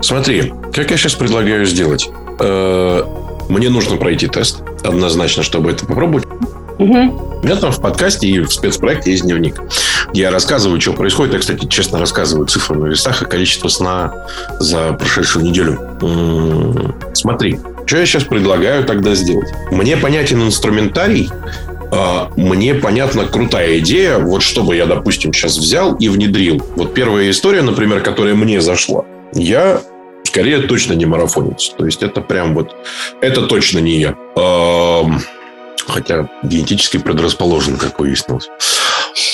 Смотри, 0.00 0.52
как 0.72 0.90
я 0.90 0.96
сейчас 0.96 1.14
предлагаю 1.14 1.64
сделать? 1.66 2.10
Э, 2.40 3.02
мне 3.48 3.68
нужно 3.68 3.96
пройти 3.96 4.26
тест, 4.26 4.62
однозначно, 4.82 5.42
чтобы 5.42 5.70
это 5.70 5.86
попробовать. 5.86 6.24
У 6.78 6.84
меня 6.84 7.56
там 7.56 7.72
в 7.72 7.80
подкасте 7.80 8.26
и 8.26 8.40
в 8.40 8.52
спецпроекте 8.52 9.10
есть 9.10 9.24
дневник. 9.24 9.60
Я 10.12 10.30
рассказываю, 10.30 10.80
что 10.80 10.92
происходит. 10.92 11.34
Я, 11.34 11.40
кстати, 11.40 11.66
честно 11.66 11.98
рассказываю 11.98 12.46
цифры 12.46 12.78
на 12.78 12.86
весах 12.86 13.22
и 13.22 13.26
количество 13.26 13.68
сна 13.68 14.26
за 14.58 14.92
прошедшую 14.92 15.44
неделю. 15.44 15.80
М-м-м. 16.00 16.94
Смотри, 17.14 17.58
что 17.86 17.98
я 17.98 18.06
сейчас 18.06 18.24
предлагаю 18.24 18.84
тогда 18.84 19.14
сделать? 19.14 19.48
Мне 19.70 19.96
понятен 19.96 20.42
инструментарий, 20.42 21.30
а, 21.90 22.30
мне 22.36 22.74
понятна 22.74 23.26
крутая 23.26 23.78
идея, 23.80 24.18
вот 24.18 24.42
чтобы 24.42 24.76
я, 24.76 24.86
допустим, 24.86 25.32
сейчас 25.32 25.58
взял 25.58 25.94
и 25.96 26.08
внедрил. 26.08 26.62
Вот 26.76 26.94
первая 26.94 27.30
история, 27.30 27.62
например, 27.62 28.00
которая 28.00 28.34
мне 28.34 28.60
зашла. 28.60 29.04
Я 29.34 29.80
скорее 30.24 30.60
точно 30.60 30.94
не 30.94 31.04
марафонец. 31.04 31.74
То 31.76 31.84
есть 31.84 32.02
это 32.02 32.20
прям 32.20 32.54
вот, 32.54 32.74
это 33.20 33.42
точно 33.42 33.80
не 33.80 33.98
я 34.00 34.16
хотя 35.86 36.28
генетически 36.42 36.98
предрасположен, 36.98 37.76
как 37.76 37.98
выяснилось. 37.98 38.48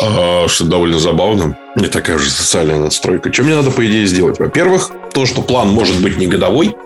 А, 0.03 0.47
что 0.49 0.65
довольно 0.65 0.99
забавно. 0.99 1.57
Не 1.77 1.89
такая 1.89 2.19
же 2.19 2.31
социальная 2.31 2.79
надстройка. 2.79 3.33
Что 3.33 3.43
мне 3.45 3.55
надо, 3.55 3.71
по 3.71 3.87
идее, 3.87 4.07
сделать? 4.07 4.39
Во-первых, 4.39 4.91
то, 5.13 5.27
что 5.27 5.43
план 5.43 5.69
может 5.69 6.01
быть 6.01 6.17
не 6.19 6.27
годовой, 6.27 6.77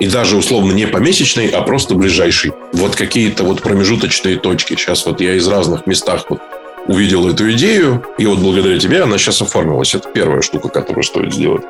и 0.00 0.06
даже 0.06 0.36
условно 0.36 0.72
не 0.72 0.86
помесячный, 0.86 1.48
а 1.48 1.62
просто 1.62 1.94
ближайший. 1.94 2.52
Вот 2.72 2.96
какие-то 2.96 3.44
вот 3.44 3.62
промежуточные 3.62 4.36
точки. 4.36 4.74
Сейчас 4.74 5.06
вот 5.06 5.20
я 5.20 5.34
из 5.34 5.46
разных 5.46 5.86
местах 5.86 6.26
вот 6.28 6.40
увидел 6.86 7.28
эту 7.28 7.50
идею, 7.52 8.04
и 8.18 8.26
вот 8.26 8.38
благодаря 8.38 8.78
тебе 8.78 9.02
она 9.02 9.18
сейчас 9.18 9.40
оформилась. 9.42 9.94
Это 9.94 10.08
первая 10.08 10.42
штука, 10.42 10.68
которую 10.68 11.04
стоит 11.04 11.32
сделать. 11.32 11.62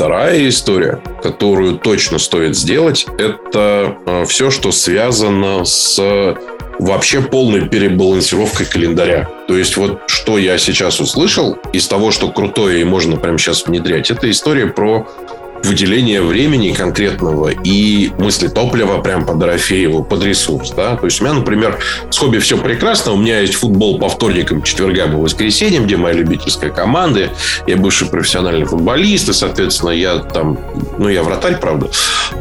Вторая 0.00 0.48
история, 0.48 0.98
которую 1.22 1.76
точно 1.76 2.18
стоит 2.18 2.56
сделать, 2.56 3.04
это 3.18 3.98
э, 4.06 4.24
все, 4.24 4.50
что 4.50 4.72
связано 4.72 5.66
с 5.66 6.34
вообще 6.78 7.20
полной 7.20 7.68
перебалансировкой 7.68 8.64
календаря. 8.64 9.28
То 9.46 9.58
есть 9.58 9.76
вот 9.76 10.00
что 10.06 10.38
я 10.38 10.56
сейчас 10.56 11.00
услышал 11.00 11.58
из 11.74 11.86
того, 11.86 12.12
что 12.12 12.30
крутое 12.30 12.80
и 12.80 12.84
можно 12.84 13.18
прямо 13.18 13.36
сейчас 13.36 13.66
внедрять, 13.66 14.10
это 14.10 14.30
история 14.30 14.68
про 14.68 15.06
выделение 15.62 16.22
времени 16.22 16.72
конкретного 16.72 17.50
и 17.50 18.10
мысли 18.18 18.48
топлива 18.48 18.98
прям 18.98 19.26
под 19.26 19.38
Дорофееву, 19.38 20.02
под 20.02 20.24
ресурс. 20.24 20.72
Да? 20.72 20.96
То 20.96 21.06
есть 21.06 21.20
у 21.20 21.24
меня, 21.24 21.34
например, 21.34 21.78
с 22.10 22.18
хобби 22.18 22.38
все 22.38 22.56
прекрасно. 22.56 23.12
У 23.12 23.16
меня 23.16 23.40
есть 23.40 23.54
футбол 23.54 23.98
по 23.98 24.08
вторникам, 24.08 24.62
четвергам 24.62 25.12
и 25.12 25.16
воскресеньям, 25.16 25.84
где 25.84 25.96
моя 25.96 26.14
любительская 26.14 26.70
команда. 26.70 27.30
Я 27.66 27.76
бывший 27.76 28.08
профессиональный 28.08 28.64
футболист, 28.64 29.28
и, 29.28 29.32
соответственно, 29.32 29.90
я 29.90 30.18
там... 30.18 30.58
Ну, 30.98 31.08
я 31.08 31.22
вратарь, 31.22 31.56
правда. 31.56 31.88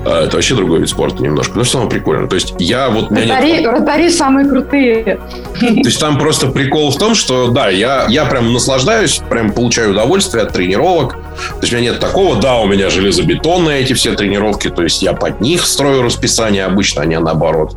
А, 0.06 0.26
это 0.26 0.38
вообще 0.38 0.56
другой 0.56 0.80
вид 0.80 0.90
спорта 0.90 1.22
немножко. 1.22 1.58
Но 1.58 1.64
все 1.64 1.78
равно 1.78 1.90
прикольно. 1.90 2.28
То 2.28 2.36
есть 2.36 2.54
я 2.60 2.90
вот... 2.90 3.10
Вратари, 3.10 3.54
нет... 3.54 3.66
вратари 3.66 4.10
самые 4.10 4.48
крутые. 4.48 5.20
То 5.60 5.66
есть 5.68 6.00
там 6.00 6.18
просто 6.18 6.48
прикол 6.48 6.92
в 6.92 6.98
том, 6.98 7.16
что, 7.16 7.50
да, 7.50 7.70
я, 7.70 8.06
я 8.10 8.26
прям 8.26 8.54
наслаждаюсь, 8.54 9.22
прям 9.30 9.52
получаю 9.52 9.92
удовольствие 9.92 10.44
от 10.44 10.54
тренировок. 10.54 11.14
То 11.14 11.62
есть 11.62 11.74
у 11.74 11.78
меня 11.78 11.92
нет 11.92 12.00
такого, 12.00 12.36
да, 12.36 12.58
у 12.58 12.68
меня 12.68 12.90
железо 12.90 13.09
железобетонные 13.10 13.82
эти 13.82 13.94
все 13.94 14.14
тренировки, 14.16 14.70
то 14.70 14.84
есть 14.84 15.02
я 15.02 15.14
под 15.14 15.42
них 15.42 15.66
строю 15.66 16.04
расписание 16.04 16.66
обычно, 16.66 17.02
а 17.02 17.06
не 17.06 17.20
наоборот. 17.20 17.76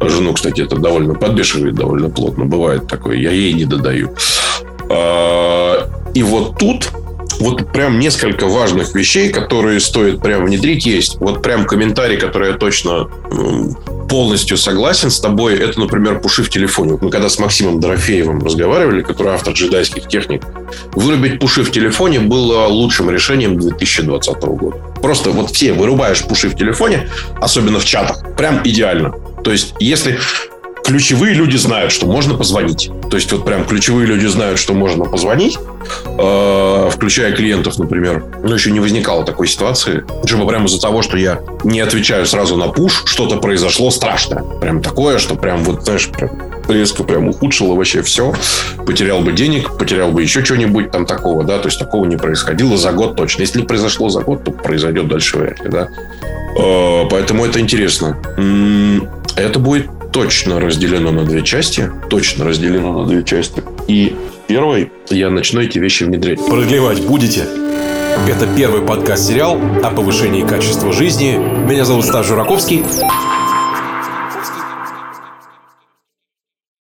Жену, 0.00 0.32
кстати, 0.32 0.62
это 0.62 0.76
довольно 0.76 1.14
подбешивает 1.14 1.74
довольно 1.74 2.08
плотно. 2.08 2.44
Бывает 2.44 2.86
такое, 2.86 3.16
я 3.16 3.30
ей 3.30 3.52
не 3.52 3.64
додаю. 3.64 4.14
А, 4.88 5.88
и 6.14 6.22
вот 6.22 6.58
тут 6.58 6.90
вот 7.40 7.72
прям 7.72 7.98
несколько 7.98 8.46
важных 8.46 8.94
вещей, 8.94 9.30
которые 9.30 9.80
стоит 9.80 10.22
прям 10.22 10.44
внедрить, 10.44 10.86
есть. 10.86 11.16
Вот 11.20 11.42
прям 11.42 11.64
комментарий, 11.64 12.18
который 12.18 12.50
я 12.50 12.54
точно 12.56 13.08
полностью 14.08 14.56
согласен 14.56 15.10
с 15.10 15.20
тобой. 15.20 15.56
Это, 15.56 15.78
например, 15.78 16.20
пуши 16.20 16.42
в 16.42 16.50
телефоне. 16.50 16.98
Мы 17.00 17.10
когда 17.10 17.28
с 17.28 17.38
Максимом 17.38 17.80
Дорофеевым 17.80 18.44
разговаривали, 18.44 19.02
который 19.02 19.32
автор 19.32 19.54
джедайских 19.54 20.08
техник, 20.08 20.42
вырубить 20.92 21.38
пуши 21.40 21.62
в 21.62 21.70
телефоне 21.70 22.20
было 22.20 22.66
лучшим 22.66 23.10
решением 23.10 23.58
2020 23.58 24.42
года. 24.42 24.76
Просто 25.00 25.30
вот 25.30 25.50
все 25.50 25.72
вырубаешь 25.72 26.22
пуши 26.24 26.48
в 26.48 26.56
телефоне, 26.56 27.08
особенно 27.40 27.78
в 27.78 27.84
чатах, 27.84 28.36
прям 28.36 28.60
идеально. 28.64 29.14
То 29.42 29.52
есть, 29.52 29.74
если 29.80 30.18
ключевые 30.90 31.34
люди 31.34 31.56
знают, 31.56 31.92
что 31.92 32.06
можно 32.06 32.34
позвонить. 32.34 32.90
То 33.10 33.16
есть 33.16 33.30
вот 33.30 33.44
прям 33.44 33.64
ключевые 33.64 34.08
люди 34.08 34.26
знают, 34.26 34.58
что 34.58 34.74
можно 34.74 35.04
позвонить, 35.04 35.56
э, 36.18 36.90
включая 36.90 37.30
клиентов, 37.30 37.78
например. 37.78 38.24
Но 38.42 38.54
еще 38.54 38.72
не 38.72 38.80
возникало 38.80 39.24
такой 39.24 39.46
ситуации. 39.46 40.02
Чтобы 40.24 40.48
прямо 40.48 40.66
из-за 40.66 40.80
того, 40.80 41.02
что 41.02 41.16
я 41.16 41.42
не 41.62 41.78
отвечаю 41.78 42.26
сразу 42.26 42.56
на 42.56 42.66
пуш, 42.66 43.04
что-то 43.06 43.36
произошло 43.36 43.92
страшное. 43.92 44.42
Прям 44.60 44.82
такое, 44.82 45.18
что 45.18 45.36
прям 45.36 45.62
вот, 45.62 45.84
знаешь, 45.84 46.08
прям 46.08 46.30
резко 46.68 47.04
прям 47.04 47.28
ухудшило 47.28 47.76
вообще 47.76 48.02
все. 48.02 48.34
Потерял 48.84 49.20
бы 49.20 49.30
денег, 49.30 49.78
потерял 49.78 50.10
бы 50.10 50.22
еще 50.22 50.44
что-нибудь 50.44 50.90
там 50.90 51.06
такого, 51.06 51.44
да. 51.44 51.58
То 51.58 51.68
есть 51.68 51.78
такого 51.78 52.04
не 52.04 52.16
происходило 52.16 52.76
за 52.76 52.90
год 52.90 53.14
точно. 53.14 53.42
Если 53.42 53.62
произошло 53.62 54.08
за 54.08 54.22
год, 54.22 54.42
то 54.42 54.50
произойдет 54.50 55.06
дальше 55.06 55.38
вряд 55.38 55.60
ли, 55.60 55.70
да. 55.70 55.88
Э, 56.58 57.04
поэтому 57.08 57.46
это 57.46 57.60
интересно. 57.60 58.18
Это 59.36 59.60
будет 59.60 59.86
точно 60.12 60.60
разделено 60.60 61.10
на 61.12 61.24
две 61.24 61.42
части. 61.42 61.90
Точно 62.08 62.44
разделено 62.44 63.00
на 63.00 63.06
две 63.06 63.24
части. 63.24 63.62
И 63.88 64.14
первой 64.46 64.90
я 65.10 65.30
начну 65.30 65.60
эти 65.60 65.78
вещи 65.78 66.04
внедрять. 66.04 66.44
Продлевать 66.44 67.00
будете? 67.02 67.46
Это 68.28 68.46
первый 68.56 68.82
подкаст-сериал 68.82 69.58
о 69.82 69.90
повышении 69.90 70.42
качества 70.42 70.92
жизни. 70.92 71.38
Меня 71.66 71.84
зовут 71.84 72.04
Стас 72.04 72.26
Жураковский. 72.26 72.84